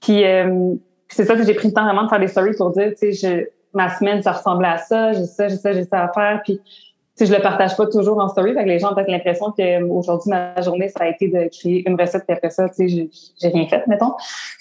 [0.00, 0.74] Puis euh,
[1.08, 3.12] c'est ça que j'ai pris le temps vraiment de faire des stories pour dire, tu
[3.12, 6.40] sais, ma semaine, ça ressemblait à ça, j'ai ça, j'ai ça, j'ai ça à faire.
[6.44, 6.60] Puis
[7.16, 9.50] si je le partage pas toujours en story, fait que les gens ont peut-être l'impression
[9.50, 12.88] que aujourd'hui ma journée ça a été de créer une recette puis après ça, tu
[12.88, 13.08] sais,
[13.40, 14.14] j'ai rien fait, mettons.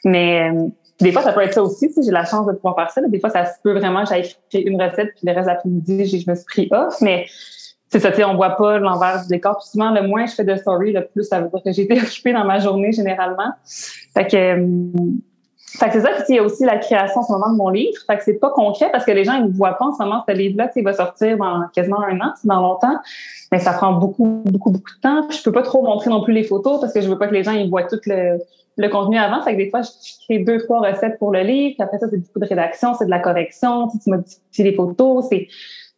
[0.04, 0.68] Mais euh,
[1.00, 3.02] des fois ça peut être ça aussi, si j'ai la chance de pouvoir faire ça.
[3.08, 6.06] Des fois ça se peut vraiment j'aille créer une recette puis le reste de l'après-midi
[6.20, 7.28] je me suis pris off, mais
[7.90, 9.58] c'est ça, tu sais, on voit pas l'envers du décor.
[9.60, 11.84] Puis souvent, le moins je fais de story, le plus ça veut dire que j'ai
[11.84, 13.52] été occupée dans ma journée généralement.
[14.14, 14.92] Fait que euh,
[15.70, 17.58] fait que c'est ça, puis il y a aussi la création en ce moment de
[17.58, 17.98] mon livre.
[18.08, 20.02] Fait que c'est pas concret parce que les gens ils ne voient pas en ce
[20.02, 22.96] moment ce livre-là, il va sortir dans quasiment un an, c'est dans longtemps.
[23.52, 25.28] Mais ça prend beaucoup, beaucoup, beaucoup de temps.
[25.28, 27.28] Puis je peux pas trop montrer non plus les photos parce que je veux pas
[27.28, 28.40] que les gens ils voient tout le,
[28.78, 29.42] le contenu avant.
[29.42, 29.90] Fait que des fois, je,
[30.26, 31.76] crée deux, trois recettes pour le livre.
[31.76, 35.26] Puis après ça, c'est beaucoup de rédaction, c'est de la correction, tu modifies les photos,
[35.30, 35.48] c'est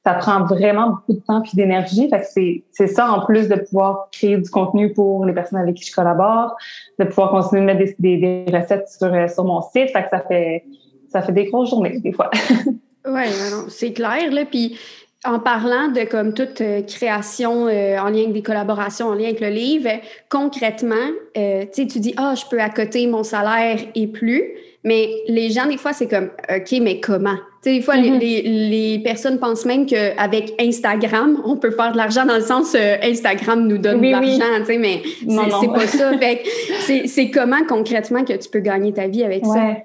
[0.09, 2.09] ça prend vraiment beaucoup de temps puis d'énergie.
[2.09, 5.75] Fait que c'est, ça en plus de pouvoir créer du contenu pour les personnes avec
[5.75, 6.55] qui je collabore,
[6.97, 9.91] de pouvoir continuer de mettre des, des, recettes sur, euh, sur mon site.
[9.91, 10.63] Fait ça fait
[11.09, 12.29] ça fait des grosses journées des fois.
[13.07, 13.23] oui,
[13.67, 14.45] c'est clair là.
[14.45, 14.77] Puis
[15.25, 19.25] en parlant de comme toute euh, création euh, en lien avec des collaborations, en lien
[19.25, 19.89] avec le livre,
[20.29, 20.95] concrètement,
[21.37, 24.43] euh, tu dis ah je peux accoter mon salaire et plus,
[24.83, 27.35] mais les gens des fois c'est comme ok mais comment?
[27.61, 28.69] Tu sais des fois les, mm-hmm.
[28.69, 33.67] les, personnes pensent même qu'avec Instagram on peut faire de l'argent dans le sens Instagram
[33.67, 36.11] nous donne de l'argent, mais c'est pas ça.
[37.07, 39.75] c'est comment concrètement que tu peux gagner ta vie avec ça?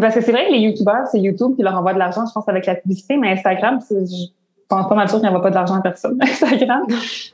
[0.00, 2.32] Parce que c'est vrai que les youtubeurs c'est YouTube qui leur envoie de l'argent, je
[2.32, 4.04] pense avec la publicité, mais Instagram c'est
[4.68, 6.18] pense pas mal sûr qu'il n'y envoie pas d'argent à personne.
[6.22, 6.86] Instagram.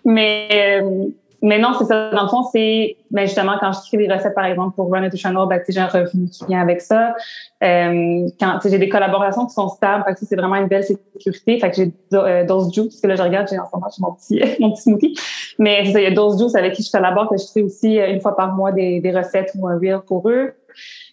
[0.05, 1.09] Mais, euh,
[1.43, 2.11] mais non, c'est ça.
[2.11, 5.05] Dans le fond, c'est ben justement quand je crée des recettes, par exemple, pour Run
[5.05, 7.15] It Channel, ben, j'ai un revenu qui vient avec ça.
[7.63, 11.59] Euh, quand j'ai des collaborations qui sont stables, fait que c'est vraiment une belle sécurité.
[11.59, 13.89] Fait que j'ai euh, Dose Juice, parce que là, je regarde, j'ai en ce moment
[14.01, 15.15] mon petit, mon petit smoothie.
[15.59, 17.99] Mais ça, il y a Dose Juice avec qui je collabore, que je fais aussi
[17.99, 20.53] euh, une fois par mois des, des recettes ou un reel pour eux.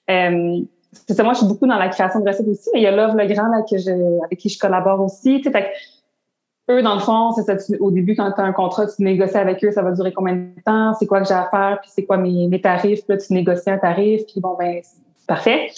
[0.10, 0.60] Euh,
[1.08, 2.88] c'est ça, moi, je suis beaucoup dans la création de recettes aussi, mais il y
[2.88, 5.42] a Love Legrand là, que je, avec qui je collabore aussi.
[5.42, 5.68] Fait que
[6.70, 9.38] eux, dans le fond, c'est ça, au début, quand tu as un contrat, tu négocies
[9.38, 11.90] avec eux, ça va durer combien de temps, c'est quoi que j'ai à faire, puis
[11.94, 15.28] c'est quoi mes, mes tarifs, puis là, tu négocies un tarif, puis bon, ben, c'est
[15.28, 15.70] parfait.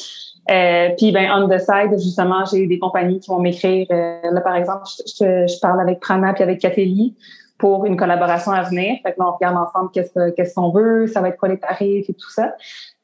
[0.49, 3.86] Euh, puis, ben, on the side, justement, j'ai des compagnies qui vont m'écrire.
[3.91, 7.15] Euh, là, par exemple, je, je, parle avec Prana puis avec Catélie
[7.60, 8.97] pour une collaboration à venir.
[9.04, 11.60] Fait que là, on regarde ensemble qu'est-ce qu'est-ce qu'on veut, ça va être quoi les
[11.60, 12.56] tarifs et tout ça.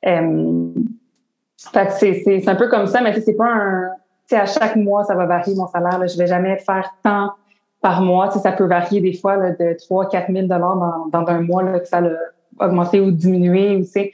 [0.07, 0.69] Euh,
[1.71, 3.89] fait que c'est un peu comme ça, mais c'est pas un...
[4.27, 5.99] Tu sais, à chaque mois, ça va varier mon salaire.
[5.99, 6.07] Là.
[6.07, 7.33] Je vais jamais faire tant
[7.85, 8.31] par mois.
[8.31, 10.57] ça peut varier des fois là, de 3 4 000 dans,
[11.11, 13.77] dans un mois là, que ça a augmenté ou diminué.
[13.77, 14.11] Ou, c'est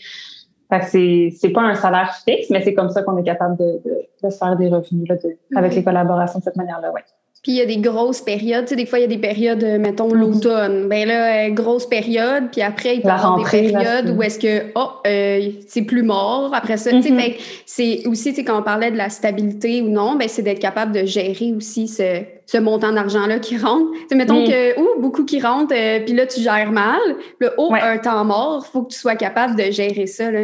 [0.81, 3.81] c'est pas un salaire fixe, mais c'est comme ça qu'on est capable de,
[4.23, 5.15] de, se faire des revenus là,
[5.55, 6.91] avec les collaborations de cette manière-là.
[6.91, 7.01] Ouais.
[7.43, 8.65] Puis il y a des grosses périodes.
[8.65, 10.19] Tu sais, des fois, il y a des périodes, euh, mettons, mhm.
[10.19, 10.87] l'automne.
[10.87, 12.49] Ben là, euh, grosse période.
[12.51, 16.03] Puis après, il peut y avoir des périodes où est-ce que, oh, euh, c'est plus
[16.03, 16.51] mort.
[16.53, 17.19] Après ça, tu sais, mhm.
[17.65, 20.59] c'est aussi, tu sais, quand on parlait de la stabilité ou non, ben c'est d'être
[20.59, 23.91] capable de gérer aussi ce, ce montant d'argent-là qui rentre.
[23.91, 25.73] Tu sais, mettons que, ou beaucoup qui rentre,
[26.05, 26.99] puis là, tu gères mal.
[27.39, 30.41] Puis là, oh, un temps mort, faut que tu sois capable de gérer ça, là.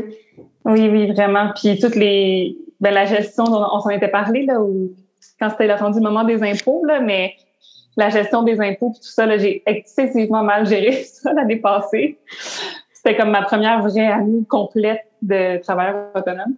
[0.66, 1.52] Oui, oui, vraiment.
[1.56, 4.90] Puis toutes les, ben la gestion, on s'en était parlé, là, où
[5.40, 7.36] quand c'était le moment des impôts, là, mais
[7.96, 12.18] la gestion des impôts tout ça, j'ai excessivement mal géré ça l'année passée.
[12.94, 16.56] C'était comme ma première vraie année complète de travailleur autonome.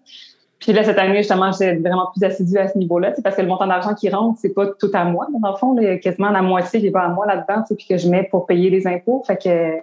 [0.60, 3.48] Puis là, cette année, justement, j'étais vraiment plus assidue à ce niveau-là, parce que le
[3.48, 5.28] montant d'argent qui rentre, c'est pas tout à moi.
[5.42, 8.10] Dans le fond, là, quasiment la moitié qui pas à moi là-dedans, puis que je
[8.10, 9.24] mets pour payer les impôts.
[9.26, 9.78] Fait que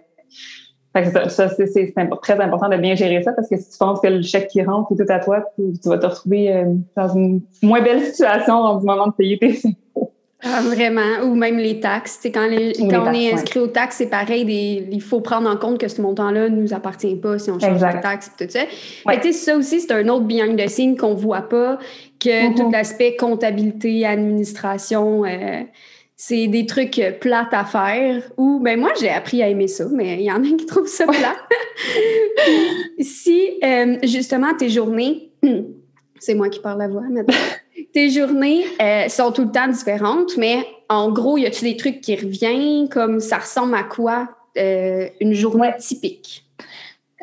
[1.28, 4.22] ça, c'est très important de bien gérer ça parce que si tu penses que le
[4.22, 6.64] chèque qui rentre est tout à toi, tu, vas te retrouver euh,
[6.96, 10.12] dans une moins belle situation au moment de payer tes impôts.
[10.42, 12.20] Ah, vraiment, ou même les taxes.
[12.24, 12.48] quand,
[12.90, 16.00] quand on est inscrit aux taxes, c'est pareil, il faut prendre en compte que ce
[16.02, 18.60] montant-là ne nous appartient pas si on change de taxe tout ça.
[19.06, 19.32] Ouais.
[19.32, 21.78] ça aussi, c'est un autre behind the scene qu'on voit pas,
[22.20, 22.54] que mm-hmm.
[22.54, 25.62] tout l'aspect comptabilité, administration, euh,
[26.16, 30.14] c'est des trucs plates à faire ou ben moi j'ai appris à aimer ça mais
[30.14, 31.36] il y en a qui trouvent ça plat.
[32.98, 35.30] si euh, justement tes journées
[36.18, 37.34] c'est moi qui parle la voix maintenant.
[37.92, 42.00] tes journées euh, sont tout le temps différentes mais en gros y a-tu des trucs
[42.00, 42.88] qui reviennent?
[42.88, 46.44] Comme ça ressemble à quoi euh, une journée typique?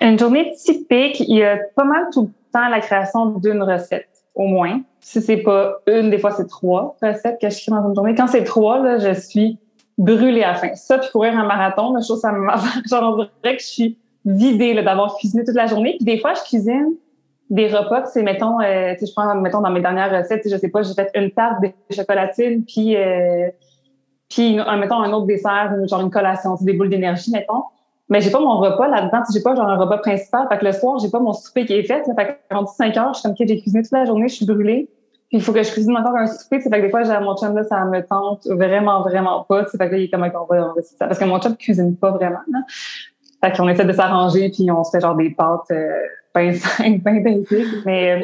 [0.01, 4.09] Une journée typique, il y a pas mal tout le temps la création d'une recette
[4.35, 4.81] au moins.
[4.99, 8.15] Si c'est pas une, des fois c'est trois recettes que je crée dans une journée.
[8.15, 9.57] Quand c'est trois, là, je suis
[9.97, 10.75] brûlée à la fin.
[10.75, 12.47] Ça, puis courir un marathon, je trouve ça me
[12.89, 15.95] genre on dirait que je suis vidée d'avoir cuisiné toute la journée.
[15.97, 16.95] Puis des fois, je cuisine
[17.49, 20.81] des repas, c'est mettons, euh, je prends mettons dans mes dernières recettes, je sais pas,
[20.81, 23.49] j'ai fait une tarte de chocolatine, puis euh,
[24.29, 27.63] puis mettons un autre dessert, genre une collation, des boules d'énergie, mettons.
[28.13, 29.23] Mais j'ai pas mon repas là-dedans.
[29.33, 30.47] J'ai pas genre un repas principal.
[30.47, 32.05] Fait que le soir, j'ai pas mon souper qui est fait.
[32.05, 34.27] Là, fait que rendu 5 heures, je suis comme, OK, j'ai cuisiné toute la journée,
[34.27, 34.87] je suis brûlée.
[35.29, 36.59] Puis il faut que je cuisine encore un souper.
[36.59, 39.65] Fait que des fois, j'ai mon chum là, ça me tente vraiment, vraiment pas.
[39.65, 41.07] Fait que là, il est comme, on va, on ça.
[41.07, 42.41] Parce que mon chum cuisine pas vraiment.
[42.51, 42.59] Là.
[43.43, 45.89] Fait qu'on essaie de s'arranger, puis on se fait genre des pâtes euh,
[46.35, 47.67] ben simples, ben basiques.
[47.83, 48.17] Mais, euh,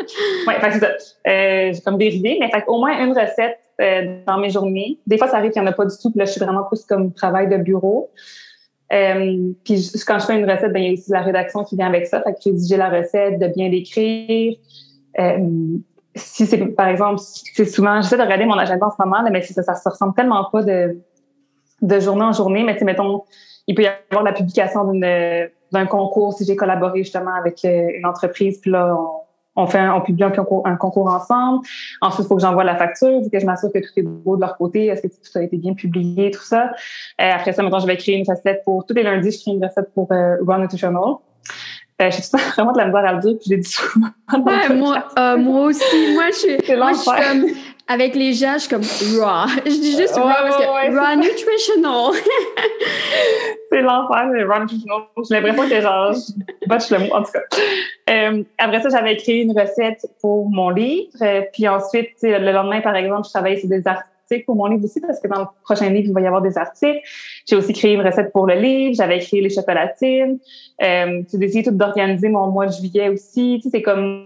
[0.47, 0.91] ouais, fait que c'est ça.
[1.28, 2.38] Euh, j'ai comme dérivé.
[2.39, 4.99] Mais fait au moins une recette euh, dans mes journées.
[5.08, 6.12] Des fois, ça arrive qu'il n'y en a pas du tout.
[6.12, 8.12] Puis là, je suis vraiment plus comme travail de bureau.
[8.91, 11.75] Euh, puis quand je fais une recette, ben, il y a aussi la rédaction qui
[11.75, 12.21] vient avec ça.
[12.21, 14.56] Fait que rédiger la recette, de bien l'écrire.
[15.19, 15.38] Euh,
[16.15, 19.30] si c'est, par exemple, c'est souvent, j'essaie de regarder mon agenda en ce moment, là,
[19.30, 20.99] mais ça, ça se ressemble tellement pas de,
[21.82, 22.63] de journée en journée.
[22.63, 23.23] Mais mettons,
[23.67, 24.91] il peut y avoir la publication
[25.71, 28.60] d'un concours si j'ai collaboré justement avec euh, une entreprise.
[28.60, 29.21] Puis là, on,
[29.60, 31.65] on fait on publie un concours, un concours ensemble.
[32.02, 34.41] Ensuite, il faut que j'envoie la facture, que je m'assure que tout est beau de
[34.41, 36.72] leur côté, est-ce que tout a été bien publié, tout ça.
[37.22, 39.52] Euh, après ça, maintenant, je vais créer une recette pour tous les lundis, je crée
[39.52, 41.15] une recette pour euh, Run Nutritional.
[42.02, 42.22] Euh, j'ai
[42.56, 44.08] vraiment de la misère à le dire, puis je l'ai dit souvent.
[44.45, 46.13] Ouais, moi, euh, moi aussi.
[46.13, 47.45] Moi, je moi, je suis comme,
[47.89, 48.84] avec les gens, je suis comme
[49.19, 49.47] raw.
[49.65, 52.13] Je dis juste raw parce que raw nutritional.
[53.71, 55.02] c'est l'enfer, le raw nutritional.
[55.28, 57.41] J'ai l'impression que genre, je botche le mot, en tout cas.
[58.12, 61.10] Euh, après ça, j'avais écrit une recette pour mon livre.
[61.23, 64.86] Euh, puis ensuite, le lendemain, par exemple, je travaillais sur des articles pour mon livre
[64.86, 67.02] aussi parce que dans le prochain livre, il va y avoir des articles.
[67.47, 68.93] J'ai aussi créé une recette pour le livre.
[68.93, 70.38] J'avais écrit les chocolatines.
[70.84, 73.56] Euh, j'ai essayé tout d'organiser mon mois de juillet aussi.
[73.58, 74.25] Tu sais, c'est comme...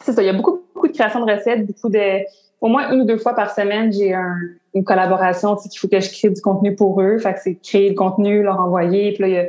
[0.00, 2.22] C'est ça, il y a beaucoup, beaucoup de création de recettes, beaucoup de
[2.60, 4.36] au moins une ou deux fois par semaine, j'ai un,
[4.74, 7.18] une collaboration, tu sais, qu'il faut que je crée du contenu pour eux.
[7.18, 9.12] Fait que c'est créer le contenu, leur envoyer.
[9.12, 9.44] Puis là, il y a,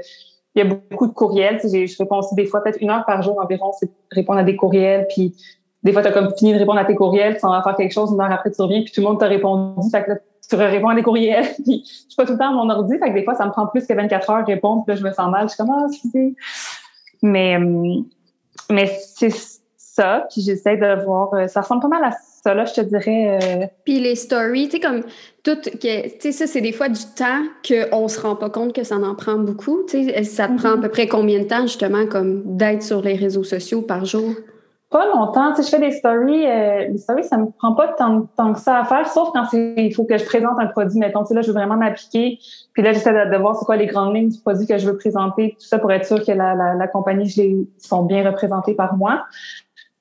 [0.55, 1.59] il y a beaucoup de courriels.
[1.59, 4.39] Tu sais, je réponds aussi des fois, peut-être une heure par jour environ, c'est répondre
[4.39, 5.07] à des courriels.
[5.09, 5.35] Puis
[5.83, 7.75] des fois, tu as comme fini de répondre à tes courriels, tu en vas faire
[7.75, 9.89] quelque chose, une heure après, tu reviens, puis tout le monde t'a répondu.
[9.89, 10.17] Fait que là,
[10.49, 11.45] tu réponds à des courriels.
[11.63, 12.97] Puis je suis pas tout le temps à mon ordi.
[12.97, 14.83] Fait que des fois, ça me prend plus que 24 heures à répondre.
[14.85, 15.47] Puis là, je me sens mal.
[15.47, 16.35] Je suis comme, ah, excusez.
[17.21, 17.59] Mais,
[18.71, 19.31] mais c'est
[19.77, 20.25] ça.
[20.31, 21.33] Puis j'essaie de voir.
[21.35, 22.11] euh, Ça ressemble pas mal à
[22.43, 23.39] ça, là, je te dirais.
[23.61, 25.01] euh, Puis les stories, tu sais, comme
[25.43, 28.73] tout, que, tu sais, ça, c'est des fois du temps qu'on se rend pas compte
[28.73, 29.83] que ça en prend beaucoup.
[29.89, 30.81] Tu sais, ça te prend à Mhm.
[30.81, 34.31] peu près combien de temps, justement, comme d'être sur les réseaux sociaux par jour?
[34.91, 35.53] Pas longtemps.
[35.53, 36.47] Tu sais, je fais des stories.
[36.47, 39.43] Euh, les stories, ça me prend pas tant, tant que ça à faire, sauf quand
[39.53, 40.97] il faut que je présente un produit.
[40.97, 42.39] Mettons, tu sais, là, je veux vraiment m'appliquer.
[42.73, 44.89] Puis là, j'essaie de, de voir c'est quoi les grandes lignes du produit que je
[44.89, 48.01] veux présenter, tout ça pour être sûr que la, la, la compagnie, je les, sont
[48.03, 49.25] bien représentées par moi.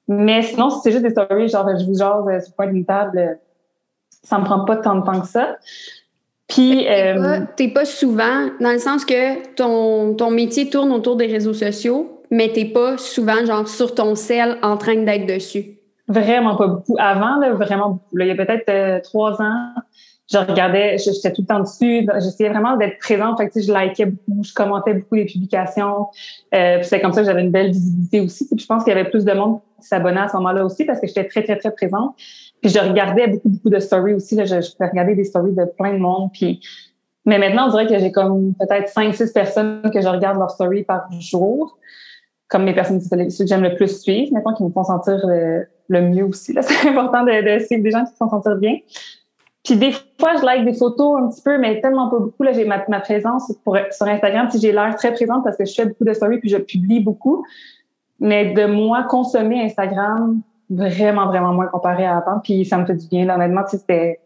[0.08, 2.84] Mais sinon, si c'est juste des stories, genre, je vous jase euh, sur le d'une
[2.84, 3.34] table, euh,
[4.22, 5.56] ça me prend pas tant de temps que ça.
[6.48, 11.26] Puis, T'es euh, pas- souvent, dans le sens que ton, ton métier tourne autour des
[11.26, 15.76] réseaux sociaux, mais t'es pas souvent, genre, sur ton sel en train d'être dessus.
[16.08, 16.96] Vraiment pas beaucoup.
[16.98, 18.16] Avant, là, vraiment beaucoup.
[18.16, 19.66] Là, il y a peut-être euh, trois ans,
[20.30, 22.06] je regardais, j'étais tout le temps dessus.
[22.16, 23.38] J'essayais vraiment d'être présente.
[23.38, 26.08] Fait que, je likais beaucoup, je commentais beaucoup les publications.
[26.54, 28.46] Euh, c'est comme ça que j'avais une belle visibilité aussi.
[28.46, 30.84] Puis je pense qu'il y avait plus de monde qui s'abonnait à ce moment-là aussi
[30.84, 32.14] parce que j'étais très, très, très présente.
[32.60, 34.34] Puis je regardais beaucoup, beaucoup de stories aussi.
[34.34, 36.30] Là, je, je pouvais regarder des stories de plein de monde.
[36.34, 36.60] Puis
[37.28, 40.50] mais maintenant, on dirait que j'ai comme peut-être cinq, six personnes que je regarde leurs
[40.50, 41.78] stories par jour,
[42.48, 46.00] comme mes personnes, ceux que j'aime le plus suivre, maintenant qui me font sentir le,
[46.00, 46.56] mieux aussi.
[46.62, 48.78] C'est important de, de suivre des gens qui me font sentir bien.
[49.64, 52.42] Puis des fois, je like des photos un petit peu, mais tellement pas beaucoup.
[52.42, 54.48] Là, j'ai ma, ma présence pour, sur Instagram.
[54.48, 57.00] Puis j'ai l'air très présente parce que je fais beaucoup de stories puis je publie
[57.00, 57.44] beaucoup.
[58.20, 60.40] Mais de moi consommer Instagram,
[60.70, 62.40] vraiment, vraiment moins comparé à avant.
[62.40, 63.26] Puis ça me fait du bien.
[63.26, 64.20] Là, honnêtement, tu sais, c'était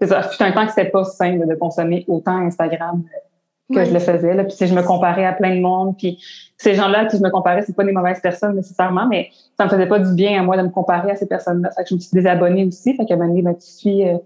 [0.00, 0.22] c'est ça.
[0.22, 3.02] Fut un temps que c'était pas simple de consommer autant Instagram
[3.72, 4.34] que je le faisais.
[4.34, 4.44] Là.
[4.44, 5.96] Puis sais, je me comparais à plein de monde.
[5.96, 6.22] Puis
[6.56, 9.64] ces gens-là à qui je me comparais, c'est pas des mauvaises personnes nécessairement, mais ça
[9.64, 11.70] me faisait pas du bien à moi de me comparer à ces personnes-là.
[11.76, 12.94] Fait que je me suis désabonnée aussi.
[12.94, 14.18] Fait qu'à un moment donné, ben, tu suis euh,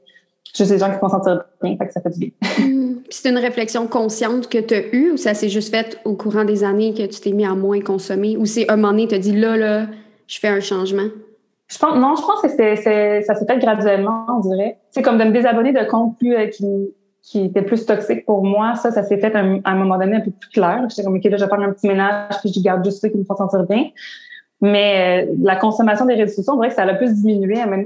[0.57, 1.77] juste des gens qui se font sentir bien.
[1.77, 2.31] Fait que ça fait du bien.
[2.59, 2.97] Hmm.
[3.11, 6.45] C'est une réflexion consciente que tu as eue ou ça s'est juste fait au courant
[6.45, 8.37] des années que tu t'es mis à moins consommer?
[8.37, 9.87] Ou c'est un moment donné, tu as dit là, là,
[10.27, 11.09] je fais un changement?
[11.69, 14.79] Je pense, non, je pense que c'est, c'est, ça s'est fait graduellement, on dirait.
[14.91, 16.67] C'est comme de me désabonner de comptes plus, euh, qui,
[17.23, 18.75] qui étaient plus toxiques pour moi.
[18.75, 20.85] Ça, ça s'est fait à un, à un moment donné un peu plus clair.
[20.89, 23.09] J'étais comme, OK, là, je vais faire un petit ménage, puis je garde juste ceux
[23.09, 23.85] qui me font sentir bien.
[24.61, 27.61] Mais euh, la consommation des réseaux sociaux, on dirait que ça a plus diminué.
[27.61, 27.85] À donné,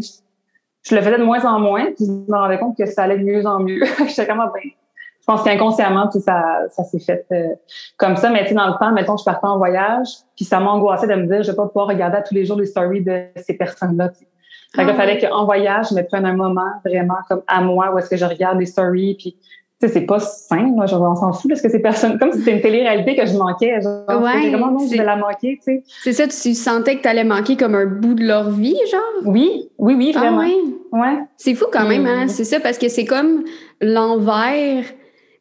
[0.86, 3.18] je, le faisais de moins en moins, puis je me rendais compte que ça allait
[3.18, 3.82] de mieux en mieux.
[4.06, 7.54] J'étais comme, ah, ben, je pense qu'inconsciemment, tu sais, ça, ça s'est fait euh,
[7.96, 8.30] comme ça.
[8.30, 11.14] Mais tu sais, dans le temps, mettons, je partais en voyage, puis ça m'angoissait de
[11.14, 13.54] me dire, je vais pas pouvoir regarder à tous les jours les stories de ces
[13.54, 14.10] personnes-là.
[14.10, 14.28] tu sais.
[14.74, 17.98] Fait Ah fallait qu'en voyage, je me prenne un moment vraiment comme à moi où
[17.98, 19.36] est-ce que je regarde les stories, puis
[19.80, 22.52] c'est pas sain, là, genre, on s'en fout, parce que ces personnes, comme si c'était
[22.52, 25.82] une télé-réalité que je manquais, genre, Ouais, oh non, je vais la manquer, tu sais.
[26.02, 29.00] C'est ça, tu sentais que tu allais manquer comme un bout de leur vie, genre?
[29.26, 30.40] Oui, oui, oui, vraiment.
[30.40, 31.00] Ah ouais?
[31.00, 31.18] ouais.
[31.36, 32.28] C'est fou quand même, hein?
[32.28, 33.44] C'est ça, parce que c'est comme
[33.80, 34.84] l'envers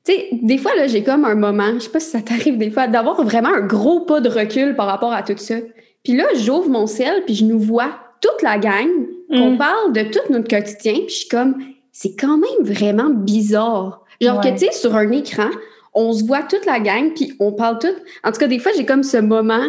[0.05, 2.57] Tu sais, des fois, là, j'ai comme un moment, je sais pas si ça t'arrive
[2.57, 5.55] des fois, d'avoir vraiment un gros pas de recul par rapport à tout ça.
[6.03, 8.89] Puis là, j'ouvre mon ciel, puis je nous vois toute la gang,
[9.29, 9.57] qu'on Mm.
[9.57, 11.55] parle de tout notre quotidien, puis je suis comme,
[11.93, 14.02] c'est quand même vraiment bizarre.
[14.23, 15.49] Genre que, tu sais, sur un écran,
[15.93, 17.87] on se voit toute la gang, puis on parle tout.
[18.23, 19.65] En tout cas, des fois, j'ai comme ce moment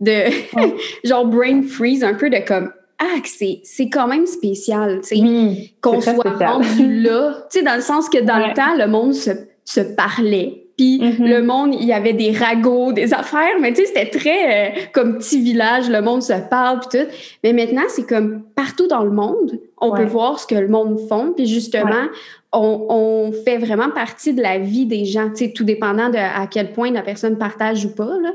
[0.00, 0.12] de,
[1.04, 5.70] genre, brain freeze, un peu de comme, ah, c'est c'est quand même spécial, tu sais
[5.80, 7.46] qu'on soit rendu là.
[7.50, 8.48] Tu sais, dans le sens que dans Ouais.
[8.48, 9.30] le temps, le monde se,
[9.64, 10.64] se parlait.
[10.76, 11.26] Puis Mhm.
[11.28, 14.80] le monde, il y avait des ragots, des affaires, mais tu sais, c'était très euh,
[14.92, 17.06] comme petit village, le monde se parle, puis tout.
[17.42, 20.04] Mais maintenant, c'est comme partout dans le monde, on Ouais.
[20.04, 22.06] peut voir ce que le monde font, puis justement,
[22.52, 26.16] on, on fait vraiment partie de la vie des gens, tu sais, tout dépendant de
[26.16, 28.30] à quel point la personne partage ou pas, là.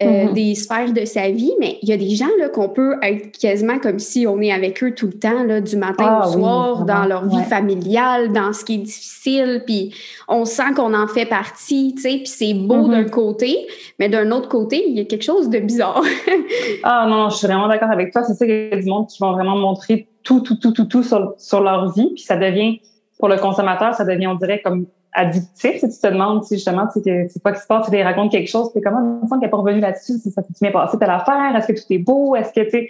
[0.00, 0.32] euh, Mhm.
[0.32, 3.36] des sphères de sa vie, mais il y a des gens là, qu'on peut être
[3.36, 6.32] quasiment comme si on est avec eux tout le temps, là, du matin Ah au
[6.34, 7.42] soir, dans leur vie ouais.
[7.42, 9.92] familiale, dans ce qui est difficile, puis
[10.28, 12.90] on sent qu'on en fait partie, tu sais, puis c'est beau Mhm.
[12.92, 13.66] d'un côté,
[13.98, 16.00] mais d'un autre côté, il y a quelque chose de bizarre.
[16.84, 18.22] Ah non, je suis vraiment d'accord avec toi.
[18.22, 20.84] C'est ça qu'il y a du monde qui vont vraiment montrer tout, tout, tout, tout,
[20.84, 22.10] tout sur, sur leur vie.
[22.14, 22.80] Puis ça devient,
[23.18, 25.80] pour le consommateur, ça devient, on dirait, comme addictif.
[25.80, 28.30] Si tu te demandes si justement, tu c'est quoi qui se passe, tu les racontes
[28.30, 30.70] quelque chose, c'est comment, me semble qu'elle n'est pas revenue là-dessus, c'est ça tu m'es
[30.70, 32.88] passé telle affaire, est-ce que tout est beau, est-ce que, tu sais,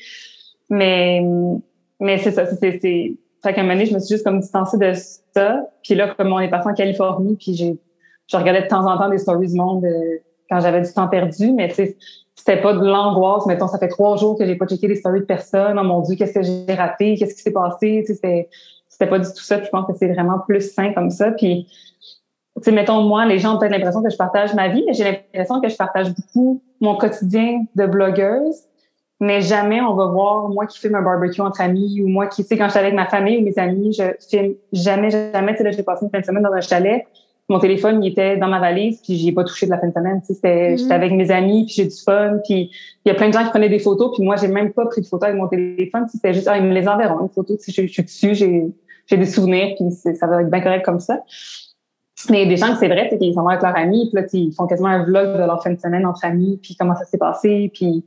[0.68, 1.22] mais,
[2.00, 3.12] mais c'est ça, c'est, c'est,
[3.42, 4.92] fait qu'à un moment donné, je me suis juste comme distancée de
[5.34, 5.60] ça.
[5.82, 7.78] Puis là, comme on est parti en Californie, puis j'ai,
[8.26, 10.18] je regardais de temps en temps des stories du monde euh,
[10.50, 11.96] quand j'avais du temps perdu, mais tu sais,
[12.34, 13.46] c'était pas de l'angoisse.
[13.46, 15.78] Mettons, ça fait trois jours que j'ai pas checké les stories de personne.
[15.78, 17.16] Oh mon Dieu, qu'est-ce que j'ai raté?
[17.16, 18.04] Qu'est-ce qui s'est passé?
[18.06, 18.48] Tu sais,
[18.98, 19.56] c'était, pas du tout ça.
[19.58, 21.30] Puis je pense que c'est vraiment plus sain comme ça.
[21.32, 21.66] Puis,
[22.56, 24.92] tu sais, mettons, moi, les gens ont peut-être l'impression que je partage ma vie, mais
[24.94, 28.64] j'ai l'impression que je partage beaucoup mon quotidien de blogueuse.
[29.20, 32.42] Mais jamais on va voir moi qui filme un barbecue entre amis ou moi qui,
[32.42, 35.52] tu sais, quand je suis avec ma famille ou mes amis, je filme jamais, jamais.
[35.52, 37.04] Tu sais, là, j'ai passé une fin de semaine dans un chalet.
[37.48, 39.88] Mon téléphone, il était dans ma valise, puis j'y ai pas touché de la fin
[39.88, 40.20] de semaine.
[40.20, 40.78] Tu sais, c'était, Mhm.
[40.78, 42.70] j'étais avec mes amis, puis j'ai du fun, puis
[43.04, 44.84] il y a plein de gens qui prenaient des photos, puis moi, j'ai même pas
[44.86, 46.04] pris de photos avec mon téléphone.
[46.04, 47.56] Tu sais, C'était juste, ah, ils me les enverront, une photo.
[47.56, 48.66] Tu sais, je, je suis dessus, j'ai,
[49.08, 51.20] j'ai des souvenirs, puis ça va être bien correct comme ça.
[52.30, 54.28] Mais des gens que c'est vrai, c'est qu'ils s'en vont avec leurs amis, puis là,
[54.32, 57.04] ils font quasiment un vlog de leur fin de semaine entre amis, puis comment ça
[57.04, 58.04] s'est passé, puis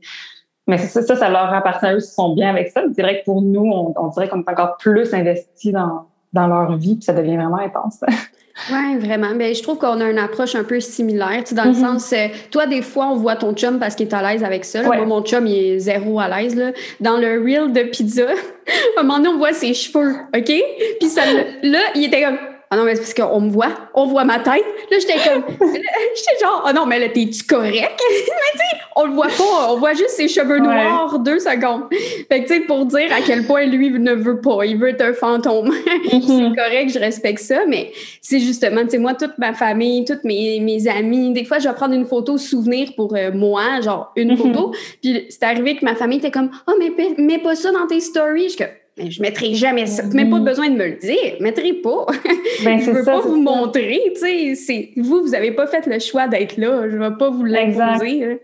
[0.68, 2.82] mais ça, ça, ça leur appartient eux s'ils sont bien avec ça.
[2.94, 6.46] C'est vrai que pour nous, on, on dirait qu'on est encore plus investis dans, dans
[6.46, 8.00] leur vie, puis ça devient vraiment intense.
[8.70, 9.30] Oui, vraiment.
[9.34, 11.38] Mais je trouve qu'on a une approche un peu similaire.
[11.44, 11.80] Tu sais, dans le Mhm.
[11.80, 14.64] sens, euh, toi, des fois, on voit ton chum parce qu'il est à l'aise avec
[14.64, 14.82] ça.
[14.82, 14.96] Ouais.
[14.98, 16.54] Moi, mon chum, il est zéro à l'aise.
[16.54, 16.72] là.
[17.00, 18.26] Dans le reel de pizza,
[18.96, 20.52] à un moment donné, on voit ses cheveux, OK?
[21.00, 21.22] Puis ça,
[21.62, 22.38] là, il était comme...
[22.74, 24.64] Ah non, mais c'est parce qu'on me voit, on voit ma tête.
[24.90, 25.42] Là, j'étais comme...
[25.60, 27.74] J'étais genre, ah non, mais là, t'es-tu correct?
[28.10, 28.16] mais
[28.52, 30.60] tu sais, on le voit pas, on voit juste ses cheveux Ouais.
[30.60, 31.82] noirs deux secondes.
[32.30, 34.88] Fait que, tu sais, pour dire à quel point lui ne veut pas, il veut
[34.88, 35.70] être un fantôme.
[36.10, 40.24] c'est correct, je respecte ça, mais c'est justement, tu sais, moi, toute ma famille, toutes
[40.24, 44.12] mes, mes amis, des fois, je vais prendre une photo souvenir pour euh, moi, genre
[44.16, 44.36] une Mhm.
[44.38, 47.86] photo, puis c'est arrivé que ma famille était comme «Oh, mais mets pas ça dans
[47.86, 50.02] tes stories!» Je suis comme Mais je mettrai jamais ça.
[50.12, 51.36] Même pas besoin de me le dire.
[51.38, 52.06] Je mettrai pas.
[52.64, 53.50] Ben, je c'est veux ça, pas vous ça.
[53.50, 54.00] montrer.
[54.98, 56.88] Vous, vous avez pas fait le choix d'être là.
[56.88, 58.24] Je vais pas vous l'imposer.
[58.24, 58.36] hein.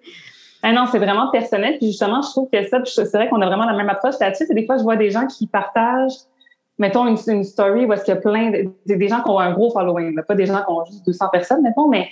[0.63, 1.77] Ah non, c'est vraiment personnel.
[1.79, 4.45] Puis justement, je trouve que ça, c'est vrai qu'on a vraiment la même approche là-dessus.
[4.49, 6.17] C'est des fois, je vois des gens qui partagent,
[6.79, 9.31] mettons, une, une story où est-ce qu'il y a plein de, des- des gens qui
[9.31, 12.09] ont un gros following, là, pas des gens qui ont juste 200 personnes, mettons, mais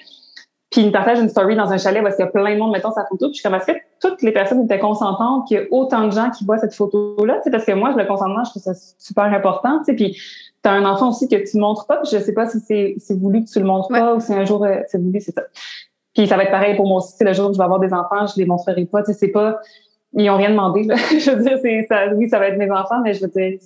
[0.71, 2.73] puis ils partagent une story dans un chalet est-ce qu'il y a plein de monde,
[2.73, 3.29] mettons, sa photo.
[3.29, 6.07] Puis je suis comme, est-ce que toutes les personnes étaient consentantes qu'il y a autant
[6.07, 7.41] de gens qui voient cette photo-là?
[7.45, 9.79] Tu parce que moi, le consentement, je trouve ça super important.
[9.79, 10.19] Tu sais, puis
[10.63, 11.99] t'as un enfant aussi que tu montres pas.
[11.99, 14.45] Puis je sais pas si c'est voulu que tu le montres pas ou si un
[14.45, 15.43] jour euh, c'est voulu, c'est ça.
[16.15, 17.17] Puis ça va être pareil pour moi aussi.
[17.17, 19.03] Tu Le jour où je vais avoir des enfants, je les montrerai pas.
[19.03, 19.61] Tu sais, c'est pas,
[20.15, 20.83] ils ont rien demandé.
[20.83, 20.97] Là.
[21.11, 22.09] je veux dire, c'est ça.
[22.15, 23.59] Oui, ça va être mes enfants, mais je veux dire,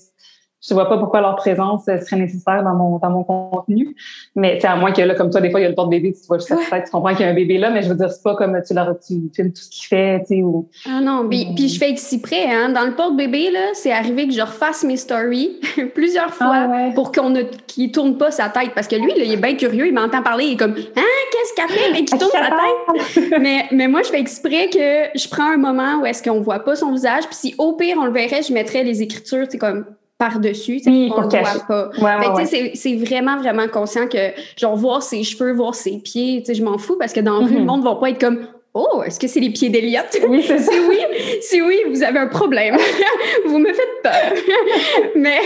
[0.66, 3.94] je vois pas pourquoi leur présence euh, serait nécessaire dans mon dans mon contenu.
[4.36, 6.26] Mais à moins que là, comme toi, des fois, il y a le porte-bébé, tu
[6.28, 7.94] vois juste sa tête, tu comprends qu'il y a un bébé là, mais je veux
[7.94, 10.68] dire, c'est pas comme tu leur tu filmes tout ce qu'il fait, tu sais, ou.
[10.86, 11.54] Ah non, puis, Mm.
[11.54, 12.68] puis je fais exprès, hein.
[12.70, 15.58] Dans le porte-bébé, là, c'est arrivé que je refasse mes stories
[15.94, 16.94] plusieurs fois Ah ouais.
[16.94, 18.72] pour qu'on ne qu'il tourne pas sa tête.
[18.74, 21.02] Parce que lui, là, il est bien curieux, il m'entend parler, il est comme Hein,
[21.32, 21.92] qu'est-ce qu'elle fait?
[21.92, 23.40] Mais qui tourne sa tête?
[23.40, 26.58] mais, mais moi, je fais exprès que je prends un moment où est-ce qu'on voit
[26.60, 29.58] pas son visage, puis si au pire on le verrait, je mettrais les écritures, c'est
[29.58, 29.84] comme
[30.20, 31.58] par-dessus, Oui, le cacher.
[31.66, 31.90] voit pas.
[31.98, 32.42] Ouais, ouais, ouais.
[32.44, 34.18] tu sais, c'est- vraiment, vraiment conscient que,
[34.56, 37.40] genre, voir ses cheveux, voir ses pieds, tu sais, je m'en fous parce que dans
[37.40, 37.58] la rue, Mhm.
[37.58, 40.06] le monde va pas être comme Oh, est-ce que c'est les pieds d'Eliott?
[40.28, 40.58] Oui, c'est.
[40.60, 40.96] Si oui,
[41.40, 42.76] si oui, vous avez un problème.
[43.46, 44.32] vous me faites peur.
[45.16, 45.38] Mais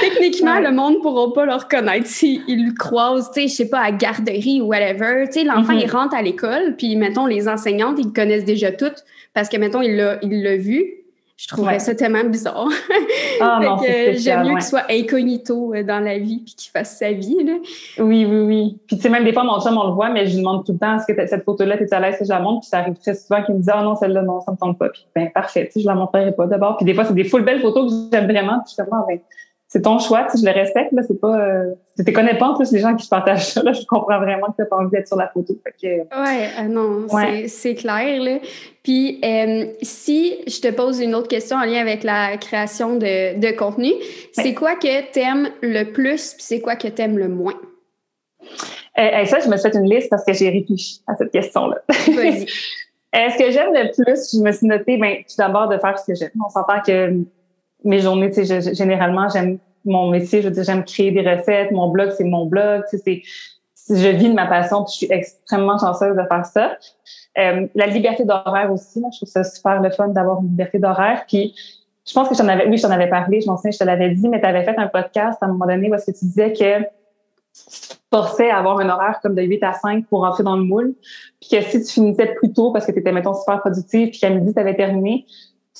[0.00, 0.62] techniquement, Ouais.
[0.62, 3.80] le monde ne pourra pas le reconnaître s'ils le croisent, tu sais, je sais pas,
[3.80, 5.24] à garderie ou whatever.
[5.26, 5.80] Tu sais, l'enfant, Mhm.
[5.82, 9.04] il rentre à l'école, puis, mettons, les enseignantes, ils le connaissent déjà toutes
[9.34, 10.84] parce que, mettons, il l'a il l'a vu.
[11.40, 12.68] Je trouverais ça tellement bizarre.
[13.42, 16.98] Ah non, c'est J'aime mieux qu'il soit incognito euh, dans la vie puis qu'il fasse
[16.98, 17.42] sa vie.
[17.42, 17.54] Là.
[17.98, 18.78] Oui, oui, oui.
[18.86, 20.66] Puis tu sais, même des fois, mon chum, on le voit, mais je lui demande
[20.66, 22.60] tout le temps, est-ce que cette photo-là, t'es à l'aise que je la montre?
[22.60, 24.76] Puis ça arrive très souvent qu'il me dit, ah non, celle-là, non, ça me tombe
[24.76, 24.90] pas.
[24.90, 26.76] Puis ben parfait, tu sais, je la montrerai pas d'abord.
[26.76, 28.58] Puis des fois, c'est des full belles photos que j'aime vraiment.
[28.58, 29.18] Puis justement, ben,
[29.72, 32.36] c'est ton choix, tu sais, je le respecte, là, c'est pas, euh, tu te connais
[32.36, 34.78] pas en plus les gens qui partagent ça, là, je comprends vraiment que t'as pas
[34.78, 35.54] envie d'être sur la photo.
[35.62, 37.06] Fait que, ouais, ah non,
[37.46, 38.38] c'est clair, là.
[38.82, 43.38] Puis, euh, si je te pose une autre question en lien avec la création de,
[43.38, 43.92] de contenu,
[44.32, 47.54] c'est quoi que t'aimes le plus, puis c'est quoi que t'aimes le moins?
[48.98, 51.76] Euh, ça, je me suis fait une liste parce que j'ai réfléchi à cette question-là.
[51.88, 52.46] Vas-y.
[53.14, 56.10] ce que j'aime le plus, je me suis noté, ben, tout d'abord de faire ce
[56.10, 56.30] que j'aime.
[56.44, 57.22] On s'entend que
[57.84, 61.72] mes journées, tu sais, généralement, j'aime mon métier, je veux dire, j'aime créer des recettes.
[61.72, 62.82] Mon blog, c'est mon blog.
[62.90, 63.22] Tu sais,
[63.86, 66.76] c'est, je vis de ma passion, puis je suis extrêmement chanceuse de faire ça.
[67.38, 71.24] Euh, la liberté d'horaire aussi, je trouve ça super le fun d'avoir une liberté d'horaire.
[71.26, 71.54] Puis,
[72.06, 73.84] je pense que j'en avais, oui, je t'en avais parlé, je m'en souviens, je te
[73.84, 76.18] l'avais dit, mais tu avais fait un podcast à un moment donné où est-ce que
[76.18, 80.20] tu disais que tu forçais à avoir un horaire comme de 8 à 5 pour
[80.20, 80.94] rentrer dans le moule,
[81.40, 84.20] puis que si tu finissais plus tôt parce que tu étais, mettons, super productif, puis
[84.20, 85.26] qu'à midi, tu avais terminé,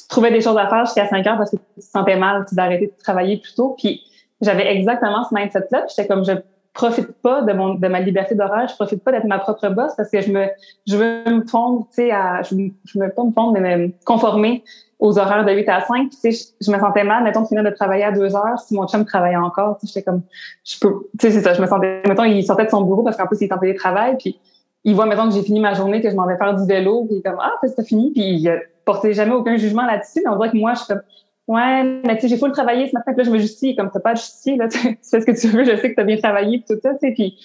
[0.03, 2.45] tu trouvais des choses à faire jusqu'à 5 heures parce que tu te sentais mal,
[2.53, 3.75] d'arrêter de travailler plus tôt.
[3.79, 4.03] Puis
[4.41, 5.87] j'avais exactement ce mindset-là.
[5.89, 6.33] J'étais comme, je
[6.73, 9.93] profite pas de mon de ma liberté d'horaire, je profite pas d'être ma propre boss
[9.97, 10.47] parce que je me
[10.87, 13.93] je veux me fondre, tu sais, à je, je veux pas me fondre, mais me
[14.05, 14.63] conformer
[15.01, 16.11] aux horaires de 8 à 5.
[16.11, 18.75] tu sais, je, me sentais mal, mettons, de finir de travailler à 2 heures si
[18.75, 19.79] mon chum travaillait encore.
[19.79, 20.23] Tu sais, j'étais comme,
[20.65, 23.03] je peux, tu sais, c'est ça, je me sentais, mettons, il sortait de son bureau
[23.03, 24.39] parce qu'en plus, il est en télétravail, puis
[24.85, 27.05] il voit, mettons, que j'ai fini ma journée, que je m'en vais faire du vélo,
[27.07, 28.61] puis il est comme, ah, c'est fini, puis il
[28.93, 31.03] portait jamais aucun jugement là-dessus, mais on dirait que moi, je suis comme,
[31.49, 33.91] ouais, mais tu sais, j'ai full travailler ce matin, que là, je me justifie, comme
[33.91, 36.05] t'as pas de justifier, là, tu fais ce que tu veux, je sais que t'as
[36.05, 37.37] bien travaillé, puis tout ça, tu puis, puis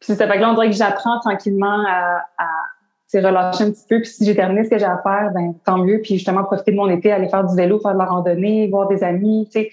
[0.00, 2.46] c'est ça, fait que là, on dirait que j'apprends tranquillement à, à
[3.14, 5.78] relâcher un petit peu, puis si j'ai terminé ce que j'ai à faire, ben tant
[5.78, 8.68] mieux, puis justement, profiter de mon été, aller faire du vélo, faire de la randonnée,
[8.68, 9.70] voir des amis, tu sais,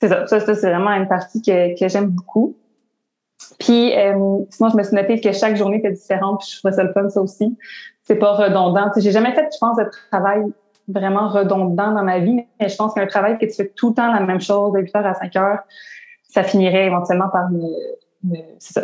[0.00, 2.56] c'est ça, ça, ça c'est vraiment une partie que, que j'aime beaucoup.
[3.58, 6.74] Puis euh, sinon, je me suis noté que chaque journée était différente, puis je trouvais
[6.74, 7.56] ça le fun, ça aussi
[8.04, 8.90] c'est pas redondant.
[8.96, 10.42] J'ai jamais fait, je pense, de travail
[10.86, 13.94] vraiment redondant dans ma vie, mais je pense qu'un travail que tu fais tout le
[13.94, 15.58] temps la même chose, de 8 heures à 5 heures,
[16.28, 17.48] ça finirait éventuellement par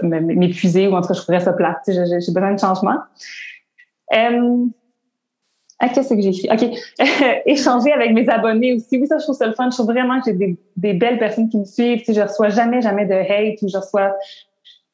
[0.02, 1.82] m'épuiser ou en tout cas, je trouverais ça plate.
[1.86, 2.96] J'ai besoin de changement.
[4.14, 4.64] Euh,
[5.78, 6.48] ah, qu'est-ce que j'ai écrit?
[6.50, 6.78] OK.
[7.46, 8.98] Échanger avec mes abonnés aussi.
[8.98, 9.70] Oui, ça, je trouve ça le fun.
[9.70, 12.02] Je trouve vraiment que j'ai des, belles personnes qui me suivent.
[12.02, 14.14] Tu je reçois jamais, jamais de hate ou je reçois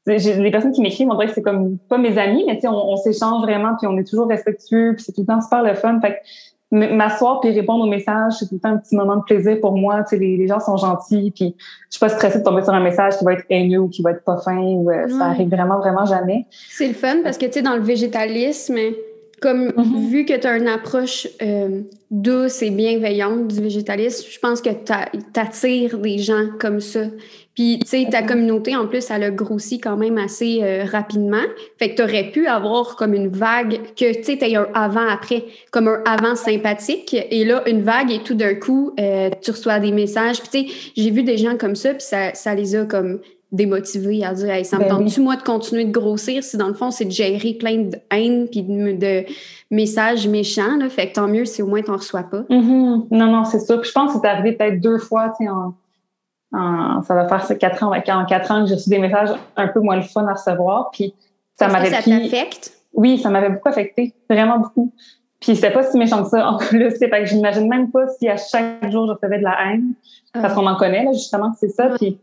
[0.06, 2.92] les personnes qui m'écrivent, on dirait que c'est comme pas mes amis, mais tu on,
[2.92, 5.74] on s'échange vraiment, puis on est toujours respectueux, puis c'est tout le temps super le
[5.74, 6.00] fun.
[6.00, 6.16] Fait que
[6.70, 9.72] m'asseoir puis répondre aux messages, c'est tout le temps un petit moment de plaisir pour
[9.72, 10.02] moi.
[10.02, 12.72] Tu sais, les, les gens sont gentils, puis je suis pas stressée de tomber sur
[12.72, 15.26] un message qui va être haineux ou qui va être pas fin, ou euh, ça
[15.26, 16.46] arrive vraiment, vraiment jamais.
[16.50, 18.78] C'est le fun parce que, tu sais, dans le végétalisme,
[19.40, 20.08] comme mm-hmm.
[20.08, 24.70] vu que tu as une approche euh, douce et bienveillante du végétalisme, je pense que
[24.70, 27.02] tu attires des gens comme ça
[27.56, 31.42] puis, tu sais, ta communauté, en plus, elle a grossi quand même assez euh, rapidement.
[31.78, 35.46] Fait que tu aurais pu avoir comme une vague, que tu sais, tu un avant-après,
[35.70, 37.16] comme un avant sympathique.
[37.30, 40.42] Et là, une vague, et tout d'un coup, euh, tu reçois des messages.
[40.42, 43.20] Puis, tu sais, j'ai vu des gens comme ça, puis ça, ça les a comme
[43.52, 46.44] démotivés à dire, hey, ça me ben tente-tu, moi, de continuer de grossir?
[46.44, 49.24] Si, dans le fond, c'est de gérer plein de haine puis de,
[49.70, 50.76] messages méchants.
[50.76, 50.90] Là.
[50.90, 52.42] Fait que tant mieux si au moins, tu n'en reçois pas.
[52.50, 53.06] Mm-hmm.
[53.12, 53.78] Non, non, c'est ça.
[53.78, 55.72] Puis je pense que c'est arrivé peut-être deux fois, tu sais, en
[56.52, 59.80] ça va faire quatre ans, en quatre ans que j'ai reçu des messages un peu
[59.80, 60.90] moins le fun à recevoir.
[60.92, 61.14] Puis
[61.58, 62.72] ça m'avait Ça t'affecte?
[62.94, 64.92] Oui, ça m'avait beaucoup affecté, vraiment beaucoup.
[65.40, 66.90] Puis c'était pas si méchant que ça en plus.
[66.98, 69.92] C'est que j'imagine même pas si à chaque jour je recevais de la haine,
[70.32, 70.54] parce ah.
[70.54, 71.90] qu'on en connaît là justement, c'est ça.
[71.98, 72.18] Puis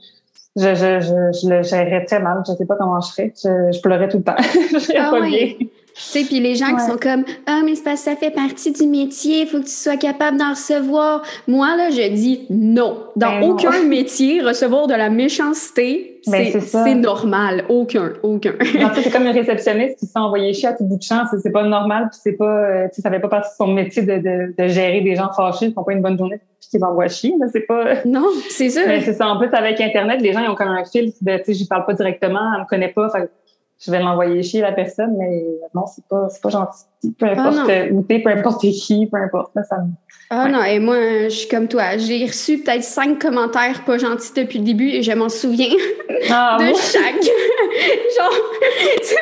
[0.55, 2.43] je, je, je, je, le gérerais très mal.
[2.47, 3.33] Je sais pas comment je ferais.
[3.35, 4.35] Je, pleurais tout le temps.
[4.39, 5.53] je ah, pas bien.
[5.95, 8.31] Tu sais, puis les gens qui sont comme Ah, mais c'est parce que ça fait
[8.31, 11.21] partie du métier, il faut que tu sois capable d'en recevoir.
[11.47, 12.97] Moi, là, je dis non.
[13.15, 17.65] Dans ben aucun métier, recevoir de la méchanceté, ben, c'est normal.
[17.69, 18.53] Aucun, aucun.
[18.95, 21.23] c'est comme une réceptionniste qui se fait envoyer chier à tout bout de champ.
[21.41, 24.17] C'est pas normal, puis c'est pas, euh, ça fait pas partie de son métier de,
[24.17, 27.07] de, de gérer des gens fâchés qui font pas une bonne journée puis qui m'envoient
[27.07, 27.33] chier.
[27.51, 27.83] C'est pas.
[28.05, 28.69] Non, c'est.
[28.87, 29.27] Mais c'est ça.
[29.27, 31.67] En plus, avec Internet, les gens, ils ont comme un fil de, tu sais, j'y
[31.67, 33.09] parle pas directement, elle me connaît pas.
[33.09, 33.29] Fait
[33.85, 36.85] je vais l'envoyer chier la personne, mais non, c'est pas, pas gentil.
[37.17, 39.51] Peu ah, importe où t'es, peu importe qui, peu importe.
[39.67, 39.77] ça
[40.35, 41.97] ah non, et moi, je suis comme toi.
[41.97, 45.75] J'ai reçu peut-être cinq commentaires pas gentils depuis le début et je m'en souviens
[46.31, 47.21] ah, de chaque.
[48.17, 48.33] Genre,
[49.03, 49.15] c'est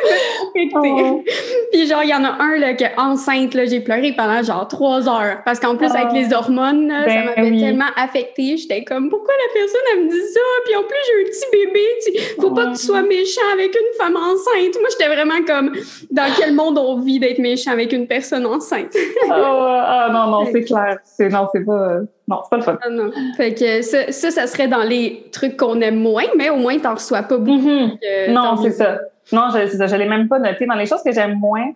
[0.73, 1.23] oh.
[1.71, 4.67] Puis genre, il y en a un, là, que enceinte, là, j'ai pleuré pendant genre
[4.67, 5.37] trois heures.
[5.45, 7.59] Parce qu'en plus, avec les hormones, ça Ben m'avait oui.
[7.59, 8.57] tellement affectée.
[8.57, 10.39] J'étais comme, pourquoi la personne, elle me dit ça?
[10.65, 11.85] Puis en plus, j'ai un petit bébé.
[12.05, 14.50] Tu- Faut pas que tu sois méchant avec une femme enceinte.
[14.53, 15.73] Moi, j'étais vraiment comme,
[16.11, 18.95] dans quel monde on vit d'être méchant avec une personne enceinte?
[19.29, 20.97] Ah, ah, non, non, c'est clair.
[21.03, 22.77] C'est, non, c'est pas, euh, non, c'est pas le fun.
[22.83, 23.11] Ah non.
[23.37, 26.77] Fait que ça, ça, ça serait dans les trucs qu'on aime moins, mais au moins,
[26.79, 27.59] t'en reçois pas beaucoup.
[27.59, 27.97] Mhm.
[28.03, 28.99] euh, Non, c'est ça.
[29.31, 30.65] Non, je, c'est ça, je l'ai même pas noté.
[30.65, 31.71] Dans les choses que j'aime moins,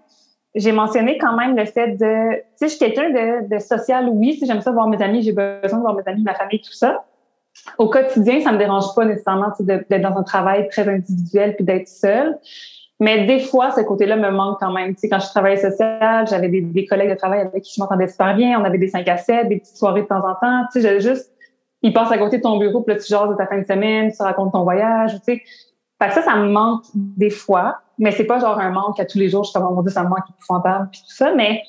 [0.56, 4.08] j'ai mentionné quand même le fait de, tu sais, je suis quelqu'un de, de social,
[4.10, 6.62] oui, si j'aime ça voir mes amis, j'ai besoin de voir mes amis, ma famille,
[6.62, 7.04] tout ça.
[7.78, 11.88] Au quotidien, ça me dérange pas nécessairement d'être dans un travail très individuel puis d'être
[11.88, 12.38] seule.
[13.00, 14.94] Mais des fois, ce côté-là me manque quand même.
[14.94, 17.82] Tu sais, quand je travaillais social, j'avais des, des collègues de travail avec qui je
[17.82, 18.60] m'entendais super bien.
[18.60, 20.64] On avait des 5 à 7, des petites soirées de temps en temps.
[20.72, 21.32] Tu sais, j'avais juste,
[21.82, 23.66] ils passent à côté de ton bureau, puis là, tu jases de ta fin de
[23.66, 25.42] semaine, tu racontes ton voyage, tu sais.
[26.02, 29.06] Fait que ça, ça me manque des fois, mais c'est pas genre un manque à
[29.06, 29.44] tous les jours.
[29.44, 31.62] Je suis comme, oh mon Dieu, ça me manque épouvantable, puis tout ça, mais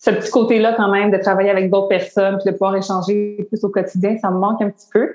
[0.00, 3.62] ce petit côté-là, quand même, de travailler avec d'autres personnes, puis de pouvoir échanger plus
[3.62, 5.14] au quotidien, ça me manque un petit peu.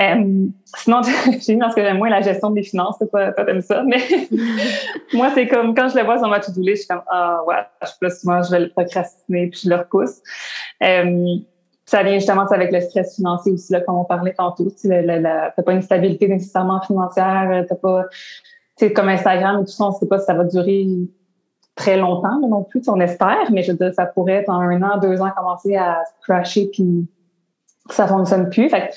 [0.00, 0.46] Euh,
[0.76, 1.02] sinon,
[1.40, 3.60] j'ai mis dans ce que j'aime moins la gestion des finances, c'est pas, pas comme
[3.60, 3.98] ça, mais
[5.12, 7.56] moi, c'est comme quand je le vois sur ma to-do je suis comme, ah, ouais,
[7.82, 10.20] je là, souvent, je vais le procrastiner, puis je le repousse.
[10.82, 11.36] Euh,
[11.84, 14.68] ça vient justement avec le stress financier aussi, là, comme on parlait tantôt.
[14.80, 18.06] Tu t'as pas une stabilité nécessairement financière, t'as pas,
[18.78, 20.86] tu sais, comme Instagram et tout ça, on sait pas si ça va durer
[21.74, 24.98] très longtemps non plus, on espère, mais je veux dire, ça pourrait, en un an,
[24.98, 27.06] deux ans, commencer à crasher puis
[27.90, 28.68] ça fonctionne plus.
[28.68, 28.90] Fait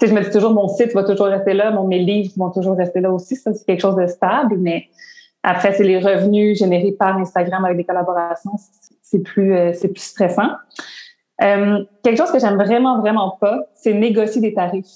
[0.00, 2.50] que, je me dis toujours, mon site va toujours rester là, mon, mes livres vont
[2.50, 3.36] toujours rester là aussi.
[3.36, 4.86] Ça, c'est quelque chose de stable, mais
[5.42, 8.52] après, c'est les revenus générés par Instagram avec des collaborations.
[8.56, 10.48] c'est- C'est plus, euh, c'est plus stressant.
[11.42, 14.86] Euh, quelque chose que j'aime vraiment, vraiment pas, c'est négocier des tarifs.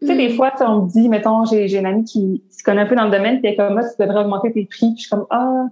[0.00, 2.42] Tu sais, des fois, tu sais, on me dit, mettons, j'ai, j'ai une amie qui
[2.50, 4.52] se connaît un peu dans le domaine, puis elle est comme, ah, tu devrais augmenter
[4.52, 4.92] tes prix.
[4.92, 5.64] Puis je suis comme, ah,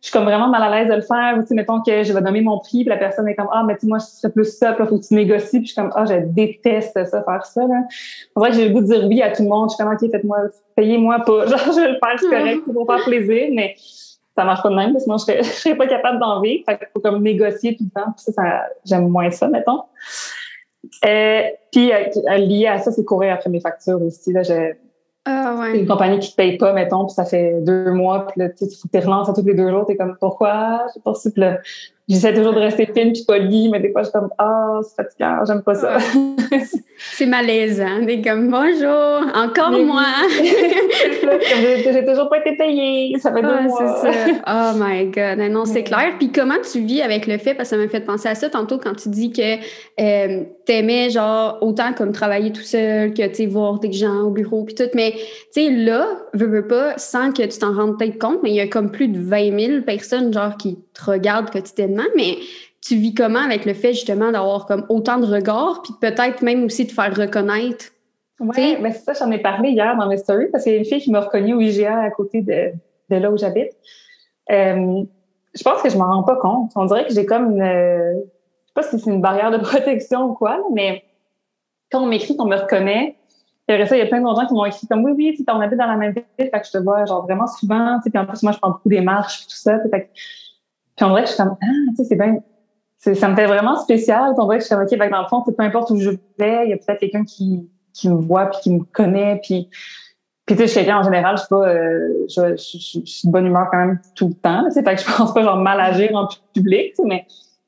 [0.00, 1.34] je suis comme vraiment mal à l'aise de le faire.
[1.36, 3.48] Ou, tu sais, mettons que je vais nommer mon prix, puis la personne est comme,
[3.50, 5.58] ah, mais tu moi, fais plus ça, puis là, faut que tu négocies.
[5.58, 7.82] Puis je suis comme, ah, je déteste ça, faire ça, là.
[7.88, 9.70] C'est vrai j'ai le goût de dire oui à tout le monde.
[9.70, 10.38] Je suis comme, OK, faites-moi,
[10.76, 11.46] payez-moi pas.
[11.46, 13.74] Genre, je vais le faire, c'est correct, c'est pour faire plaisir, mais
[14.36, 16.40] ça marche pas de même, parce que sinon, je serais, je serais pas capable d'en
[16.40, 16.62] vivre.
[16.66, 18.12] Fait qu'il faut comme négocier tout le temps.
[18.12, 19.82] Puis ça, ça j'aime moins ça, mettons.
[21.04, 24.32] Euh, puis, euh, lié à ça, c'est courir après mes factures aussi.
[24.32, 24.74] Là, j'ai
[25.24, 25.78] Ah ouais.
[25.78, 28.66] une compagnie qui te paye pas, mettons, puis ça fait deux mois, puis là, tu
[28.66, 30.86] sais, tu te relances à tous les deux jours, t'es comme, pourquoi?
[31.04, 31.58] Pas reçu, puis là,
[32.12, 35.02] j'essaie toujours de rester fine puis polie, mais des fois, je suis comme, ah, c'est
[35.02, 35.96] fatigant, j'aime pas ça.
[37.14, 38.06] C'est malaisant.
[38.06, 40.04] T'es comme, bonjour, encore Mais moi.
[41.92, 43.96] J'ai toujours pas été payée, ça fait deux Ah, mois.
[43.96, 44.10] ça.
[44.46, 45.38] Oh my God.
[45.50, 46.12] Non, c'est clair.
[46.18, 48.48] Puis comment tu vis avec le fait, parce que ça m'a fait penser à ça
[48.48, 49.56] tantôt quand tu dis que
[50.00, 54.30] euh, t'aimais genre autant comme travailler tout seul que tu sais voir des gens au
[54.30, 54.88] bureau puis tout.
[54.94, 58.50] Mais tu sais, là, veux, veux pas, sans que tu t'en rendes peut-être compte, mais
[58.50, 62.01] il y a comme plus de 20 000 personnes genre qui te regardent quotidiennement.
[62.16, 62.38] Mais
[62.80, 66.64] tu vis comment avec le fait justement d'avoir comme autant de regards, puis peut-être même
[66.64, 67.86] aussi de faire reconnaître?
[68.40, 70.78] Ouais, mais c'est ça, j'en ai parlé hier dans mes stories parce qu'il y a
[70.78, 72.72] une fille qui m'a reconnue au IGA à côté de,
[73.10, 73.70] de là où j'habite.
[74.50, 75.04] Euh,
[75.54, 76.72] je pense que je m'en rends pas compte.
[76.74, 79.58] On dirait que j'ai comme une, euh, je sais pas si c'est une barrière de
[79.58, 81.04] protection ou quoi, mais
[81.90, 83.16] quand on m'écrit qu'on me reconnaît,
[83.68, 85.44] après ça, il y a plein d'autres gens qui m'ont écrit comme oui, oui, tu
[85.48, 88.04] on habite dans la même ville, fait que je te vois genre vraiment souvent, tu
[88.04, 90.08] sais, puis en plus, moi, je prends beaucoup des marches, tout ça, fait que-
[90.96, 92.36] puis on dirait que je suis comme, ah, tu sais, c'est bien,
[92.98, 94.32] ça me fait vraiment spécial.
[94.38, 96.10] On dirait que je suis comme, OK, que dans le fond, peu importe où je
[96.38, 99.40] vais, il y a peut-être quelqu'un qui, qui me voit puis qui me connaît.
[99.42, 99.68] Puis,
[100.46, 103.26] puis tu sais, je suis quelqu'un en général, je suis pas, euh, je, je- suis
[103.28, 104.64] de bonne humeur quand même tout le temps.
[104.66, 107.24] Tu sais, fait que je pense pas genre mal agir en public, tu sais, mais,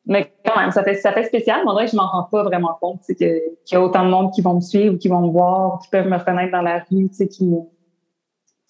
[0.06, 1.60] mais quand même, ça fait, ça fait spécial.
[1.64, 3.40] Mais on dirait que je m'en rends pas vraiment compte, tu sais, qu'il
[3.72, 5.88] y a autant de monde qui vont me suivre, ou qui vont me voir, qui
[5.90, 7.50] peuvent me reconnaître dans la rue, tu sais, qui,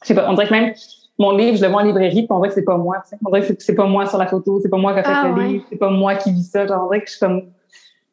[0.02, 0.74] je sais pas, on dirait que même
[1.18, 2.96] mon livre, je le vois en librairie, puis on dirait que c'est pas moi.
[3.04, 3.16] tu sais.
[3.24, 5.02] On dirait que c'est- c'est pas moi sur la photo, c'est pas moi qui a
[5.04, 5.48] fait Ah le ouais.
[5.48, 6.66] livre, c'est pas moi qui vis ça.
[6.66, 7.42] Genre, on dirait que je suis comme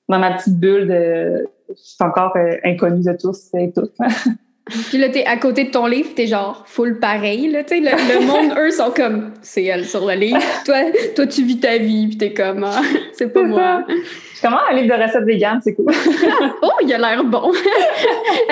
[0.09, 1.49] dans ma petite bulle de.
[1.69, 3.93] Je suis encore euh, inconnue de tous et toutes.
[4.89, 7.80] Puis là, t'es à côté de ton livre, t'es genre full pareil, là, tu sais,
[7.82, 10.39] le, le monde, eux, sont comme, c'est elle sur le livre.
[10.66, 10.76] Toi,
[11.16, 12.82] toi, tu vis ta vie, puis t'es comme, ah,
[13.14, 13.84] c'est pas moi.
[13.89, 15.88] Je commence un livre de recettes véganes, c'est cool.
[16.62, 17.51] Oh, il a l'air bon.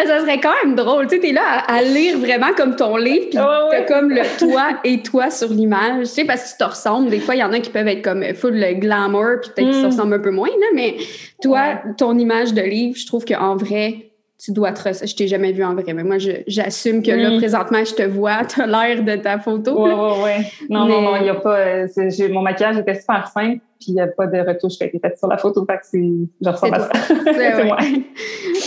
[0.05, 2.97] ça serait quand même drôle, tu sais, t'es là à, à lire vraiment comme ton
[2.97, 3.45] livre, puis ouais.
[3.71, 7.09] t'as comme le toi et toi sur l'image, tu sais, parce que tu te ressembles.
[7.11, 9.75] Des fois, il y en a qui peuvent être comme full glamour, puis peut-être qu'ils
[9.75, 9.91] se Mm.
[9.91, 10.97] ressemblent un peu moins, là, mais
[11.41, 14.08] toi, ton image de livre, je trouve qu'en vrai,
[14.43, 16.15] tu dois te Je t'ai jamais vu en vrai, mais moi,
[16.47, 19.83] j'assume que là, présentement, je te vois, tu as l'air de ta photo.
[19.83, 20.67] Oui, oui, oui.
[20.69, 21.57] Non, non, non, il n'y a pas.
[21.57, 21.87] Euh,
[22.29, 24.97] mon maquillage était super simple, puis il n'y a pas de retouche qui a été
[24.97, 26.09] faite sur la photo, fait que c'est.
[26.41, 26.89] Je ressemble à ça.
[27.25, 27.77] c'est moi.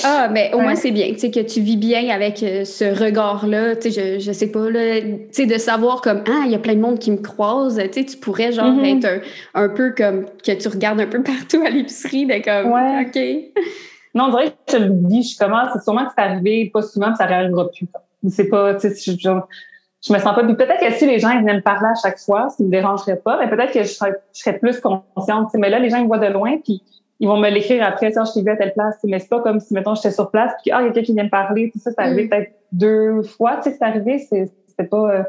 [0.04, 2.84] Ah, mais au moins, c'est bien, tu sais, que tu vis bien avec euh, ce
[2.84, 6.50] regard-là, tu sais, je, je sais pas, là, tu sais, de savoir comme, ah, il
[6.50, 8.98] y a plein de monde qui me croise, tu sais, tu pourrais, genre, mm-hmm.
[8.98, 9.22] être
[9.54, 13.62] un, peu comme, que tu regardes un peu partout à l'épicerie, de comme, OK.
[14.14, 17.08] Non, on dirait que je dis, je commence, c'est sûrement que c'est arrivé pas souvent,
[17.08, 17.86] puis ça n'arrivera plus.
[18.28, 20.44] C'est pas, tu sais, je, je, me sens pas.
[20.44, 23.38] peut-être que si les gens venaient me parler à chaque fois, ça me dérangerait pas,
[23.38, 25.50] mais peut-être que je serais, je serais plus consciente.
[25.54, 26.82] Mais là, les gens ils me voient de loin, puis
[27.20, 28.96] ils vont me l'écrire après, ça, je t'ai vu à telle place.
[29.04, 31.06] Mais c'est pas comme si, mettons, j'étais sur place, puis ah, il y a quelqu'un
[31.06, 31.70] qui vient me parler.
[31.72, 32.28] Tout ça, c'est arrivé mm.
[32.28, 33.56] peut-être deux fois.
[33.56, 35.10] Tu sais, c'est arrivé, c'était pas.
[35.10, 35.22] Euh,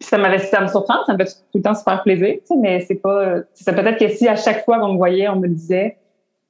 [0.00, 2.54] ça m'avait ça me surprend, ça me fait tout le temps super plaisir, tu sais,
[2.56, 3.36] mais c'est pas.
[3.54, 5.96] C'est peut-être que si à chaque fois qu'on me voyait, on me le disait,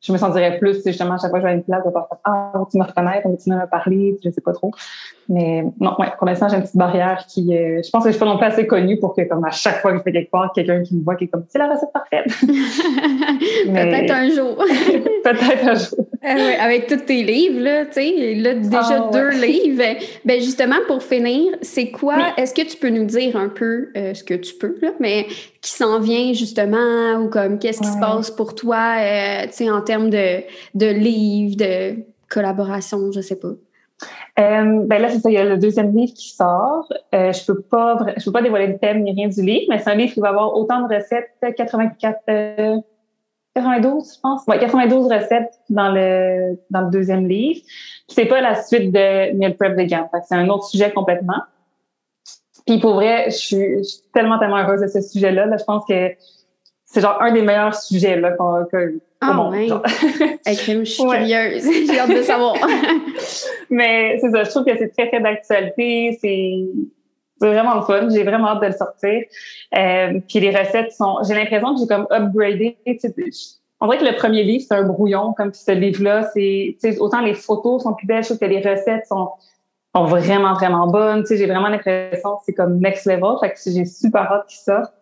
[0.07, 1.91] je me sentirais plus, justement, à chaque fois que je vais à une place, de
[1.91, 4.71] pas Ah, tu me reconnaître, tu me parler, je sais pas trop.
[5.29, 8.15] Mais non, ouais, pour l'instant, j'ai une petite barrière qui, euh, je pense que je
[8.15, 10.13] suis pas non plus assez connue pour que, comme à chaque fois que je fais
[10.13, 12.27] quelque part, quelqu'un qui me voit qui est comme, c'est la recette parfaite.
[13.67, 14.57] Peut-être un jour.
[15.25, 16.07] Peut-être un jour.
[16.25, 19.83] Euh, avec tous tes livres, là, tu sais, là, déjà ah, deux livres.
[20.25, 24.15] Ben, justement, pour finir, c'est quoi, est-ce que tu peux nous dire un peu euh,
[24.15, 25.27] ce que tu peux, là, mais
[25.61, 28.97] qui s'en vient, justement, ou comme, qu'est-ce qui se passe pour toi,
[29.43, 30.43] tu sais, en termes de,
[30.75, 31.97] de livres, de
[32.29, 33.53] collaboration, je sais pas.
[34.39, 36.93] Euh, ben là, c'est ça, il y a le deuxième livre qui sort.
[37.15, 39.79] Euh, je peux pas, je peux pas dévoiler le thème ni rien du livre, mais
[39.79, 42.19] c'est un livre qui va avoir autant de recettes, 84,
[43.57, 44.47] 92, je pense.
[44.47, 47.61] Ouais, 92 recettes dans le, dans le deuxième livre.
[48.07, 50.07] C'est pas la suite de Meal Prep Vegan.
[50.29, 51.41] C'est un autre sujet complètement.
[52.67, 55.47] Puis pour vrai, je suis, tellement, tellement heureuse de ce sujet-là.
[55.47, 56.11] Là, je pense que
[56.87, 58.33] c'est genre un des meilleurs sujets là,
[58.71, 59.69] que, ah ouais.
[60.47, 61.65] je suis curieuse.
[61.87, 62.55] J'ai hâte de savoir.
[63.71, 66.17] Mais c'est ça, je trouve que c'est très, très d'actualité.
[66.21, 66.65] C'est
[67.41, 68.09] vraiment le fun.
[68.11, 69.23] J'ai vraiment hâte de le sortir.
[69.77, 71.17] Euh, puis les recettes sont...
[71.27, 72.79] J'ai l'impression que j'ai comme upgradé.
[73.81, 75.33] On dirait que le premier livre, c'est un brouillon.
[75.33, 76.77] Comme ce livre-là, c'est...
[77.01, 79.31] Autant les photos sont plus belles, je trouve que les recettes sont
[79.97, 81.23] sont vraiment, vraiment bonnes.
[81.23, 83.37] Tu sais, j'ai vraiment l'impression que c'est comme next level.
[83.41, 84.93] Fait que j'ai super hâte qu'ils sortent.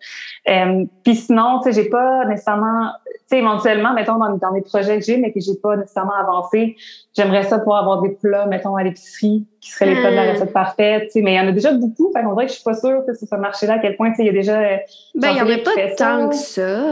[0.49, 4.61] Euh, Puis sinon, tu sais, j'ai pas nécessairement, tu sais, éventuellement, mettons, dans, dans les
[4.61, 6.76] projets que j'ai, mais que j'ai pas nécessairement avancé,
[7.16, 10.26] j'aimerais ça pouvoir avoir des plats, mettons, à l'épicerie, qui seraient les plats de la
[10.26, 10.34] hmm.
[10.34, 12.12] recette parfaite, tu sais, mais il y en a déjà beaucoup.
[12.12, 14.11] Fait qu'on dirait que je suis pas sûre que ça marché là à quel point,
[14.11, 14.61] tu sais, il y a déjà...
[14.61, 14.76] Euh,
[15.16, 16.82] ben, il y en a pas tant que ça.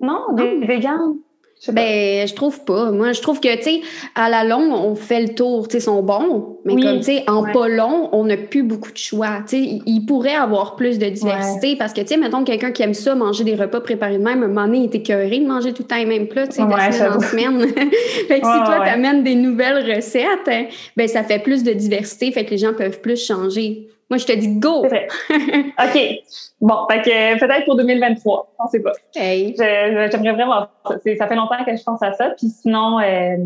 [0.00, 1.16] Non, des, véganes.
[1.72, 2.90] Ben, je trouve pas.
[2.90, 3.80] Moi, je trouve que, tu sais,
[4.14, 7.24] à la longue, on fait le tour, tu sais, sont bons, mais comme, tu sais,
[7.28, 9.38] en pas long, on n'a plus beaucoup de choix.
[9.48, 12.82] Tu sais, il pourrait avoir plus de diversité parce que, tu sais, mettons, quelqu'un qui
[12.82, 15.38] aime ça, manger des repas préparés de même, à un moment donné, il est écœuré
[15.38, 17.68] de manger tout le temps les mêmes plats, tu sais, de semaine en semaine.
[18.28, 22.32] fait que si toi, tu amènes des nouvelles recettes, ben, ça fait plus de diversité,
[22.32, 23.88] fait que les gens peuvent plus changer.
[24.14, 24.82] Moi, je te dis go!
[24.82, 25.08] C'est vrai.
[25.84, 26.22] OK.
[26.60, 28.54] Bon, fait que peut-être pour 2023.
[28.60, 28.92] On sait pas.
[29.16, 29.56] Hey.
[29.58, 30.94] J'aimerais vraiment ça.
[31.18, 32.30] Ça fait longtemps que je pense à ça.
[32.38, 33.36] Puis sinon, euh,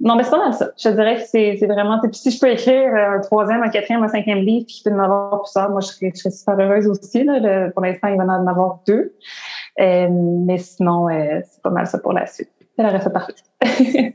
[0.00, 0.70] non, mais c'est pas mal ça.
[0.76, 2.00] Je dirais que c'est vraiment.
[2.00, 4.98] Puis si je peux écrire un troisième, un quatrième, un cinquième livre, puis qu'il peut
[4.98, 7.22] en avoir plus ça, moi, je serais, je serais super heureuse aussi.
[7.22, 7.70] Là.
[7.70, 9.14] pour l'instant, il va en avoir deux.
[9.78, 12.50] Euh, mais sinon, euh, c'est pas mal ça pour la suite.
[12.78, 13.42] C'est la recette parfaite.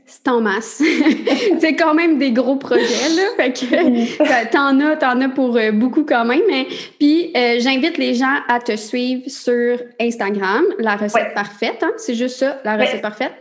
[0.06, 0.82] c'est en masse.
[1.60, 3.22] c'est quand même des gros projets, là.
[3.36, 6.40] Fait que t'en as, t'en as pour euh, beaucoup quand même.
[6.50, 6.64] Hein.
[6.98, 11.82] Puis euh, j'invite les gens à te suivre sur Instagram, la recette parfaite.
[11.82, 11.92] Hein.
[11.98, 13.34] C'est juste ça, la recette parfaite.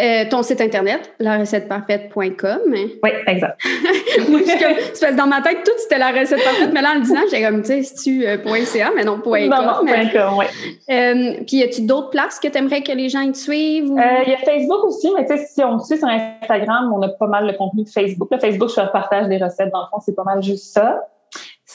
[0.00, 2.58] Euh, ton site internet, larecetteparfaite.com.
[2.72, 3.60] Oui, exact.
[4.28, 7.02] Moi, je comme, dans ma tête, tout c'était la recette parfaite, mais là, en le
[7.02, 9.32] disant, j'ai comme, tu sais, tu euh, .ca, mais non, .com.
[9.48, 10.46] Non, non, mais, .com, oui.
[10.90, 13.92] Euh, puis, y a-tu d'autres places que tu aimerais que les gens y suivent?
[14.26, 17.00] Il y a Facebook aussi, mais tu sais, si on me suit sur Instagram, on
[17.02, 18.28] a pas mal de contenu de Facebook.
[18.32, 19.70] Le Facebook, je fais le partage des recettes.
[19.70, 21.06] Dans le fond, c'est pas mal juste ça.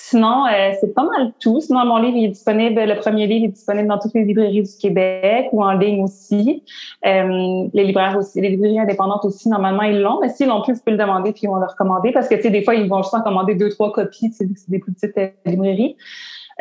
[0.10, 1.62] Sinon, euh, c'est pas mal tout.
[1.62, 4.78] Sinon, mon livre est disponible, le premier livre est disponible dans toutes les librairies du
[4.82, 6.64] Québec ou en ligne aussi.
[7.05, 10.20] Euh, les libraires aussi, les librairies indépendantes aussi, normalement, ils l'ont.
[10.20, 12.34] Mais s'ils l'ont plus, vous pouvez le demander puis ils vont le recommander parce que,
[12.34, 14.32] tu sais, des fois, ils vont juste en commander deux, trois copies.
[14.34, 15.95] C'est des petites euh, librairies.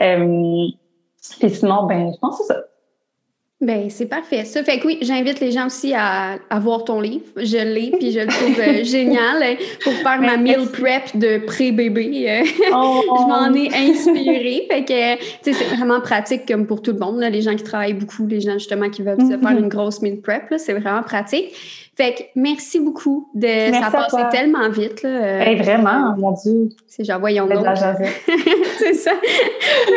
[0.03, 0.66] Euh,
[1.40, 2.61] et sinon, ben, je pense que c'est ça.
[3.61, 4.44] Ben c'est parfait.
[4.44, 7.24] Ça fait que oui, j'invite les gens aussi à, à voir ton livre.
[7.36, 11.38] Je l'ai puis je le trouve euh, génial hein, pour faire ma meal prep de
[11.44, 12.26] pré-bébé.
[12.28, 13.02] Euh, oh.
[13.18, 14.68] je m'en ai inspirée.
[14.70, 17.56] Fait que tu sais c'est vraiment pratique comme pour tout le monde là, les gens
[17.56, 19.59] qui travaillent beaucoup, les gens justement qui veulent se faire mm-hmm.
[19.59, 21.52] une grosse meal prep c'est vraiment pratique.
[21.96, 25.09] Fait que merci beaucoup de ça passé tellement vite là.
[25.09, 26.68] Euh, vraiment, mon dieu.
[26.86, 27.66] C'est genre voyons donc.
[28.78, 29.11] c'est ça.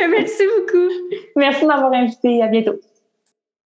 [0.09, 0.91] merci beaucoup.
[1.35, 2.41] Merci de m'avoir invité.
[2.41, 2.79] À bientôt.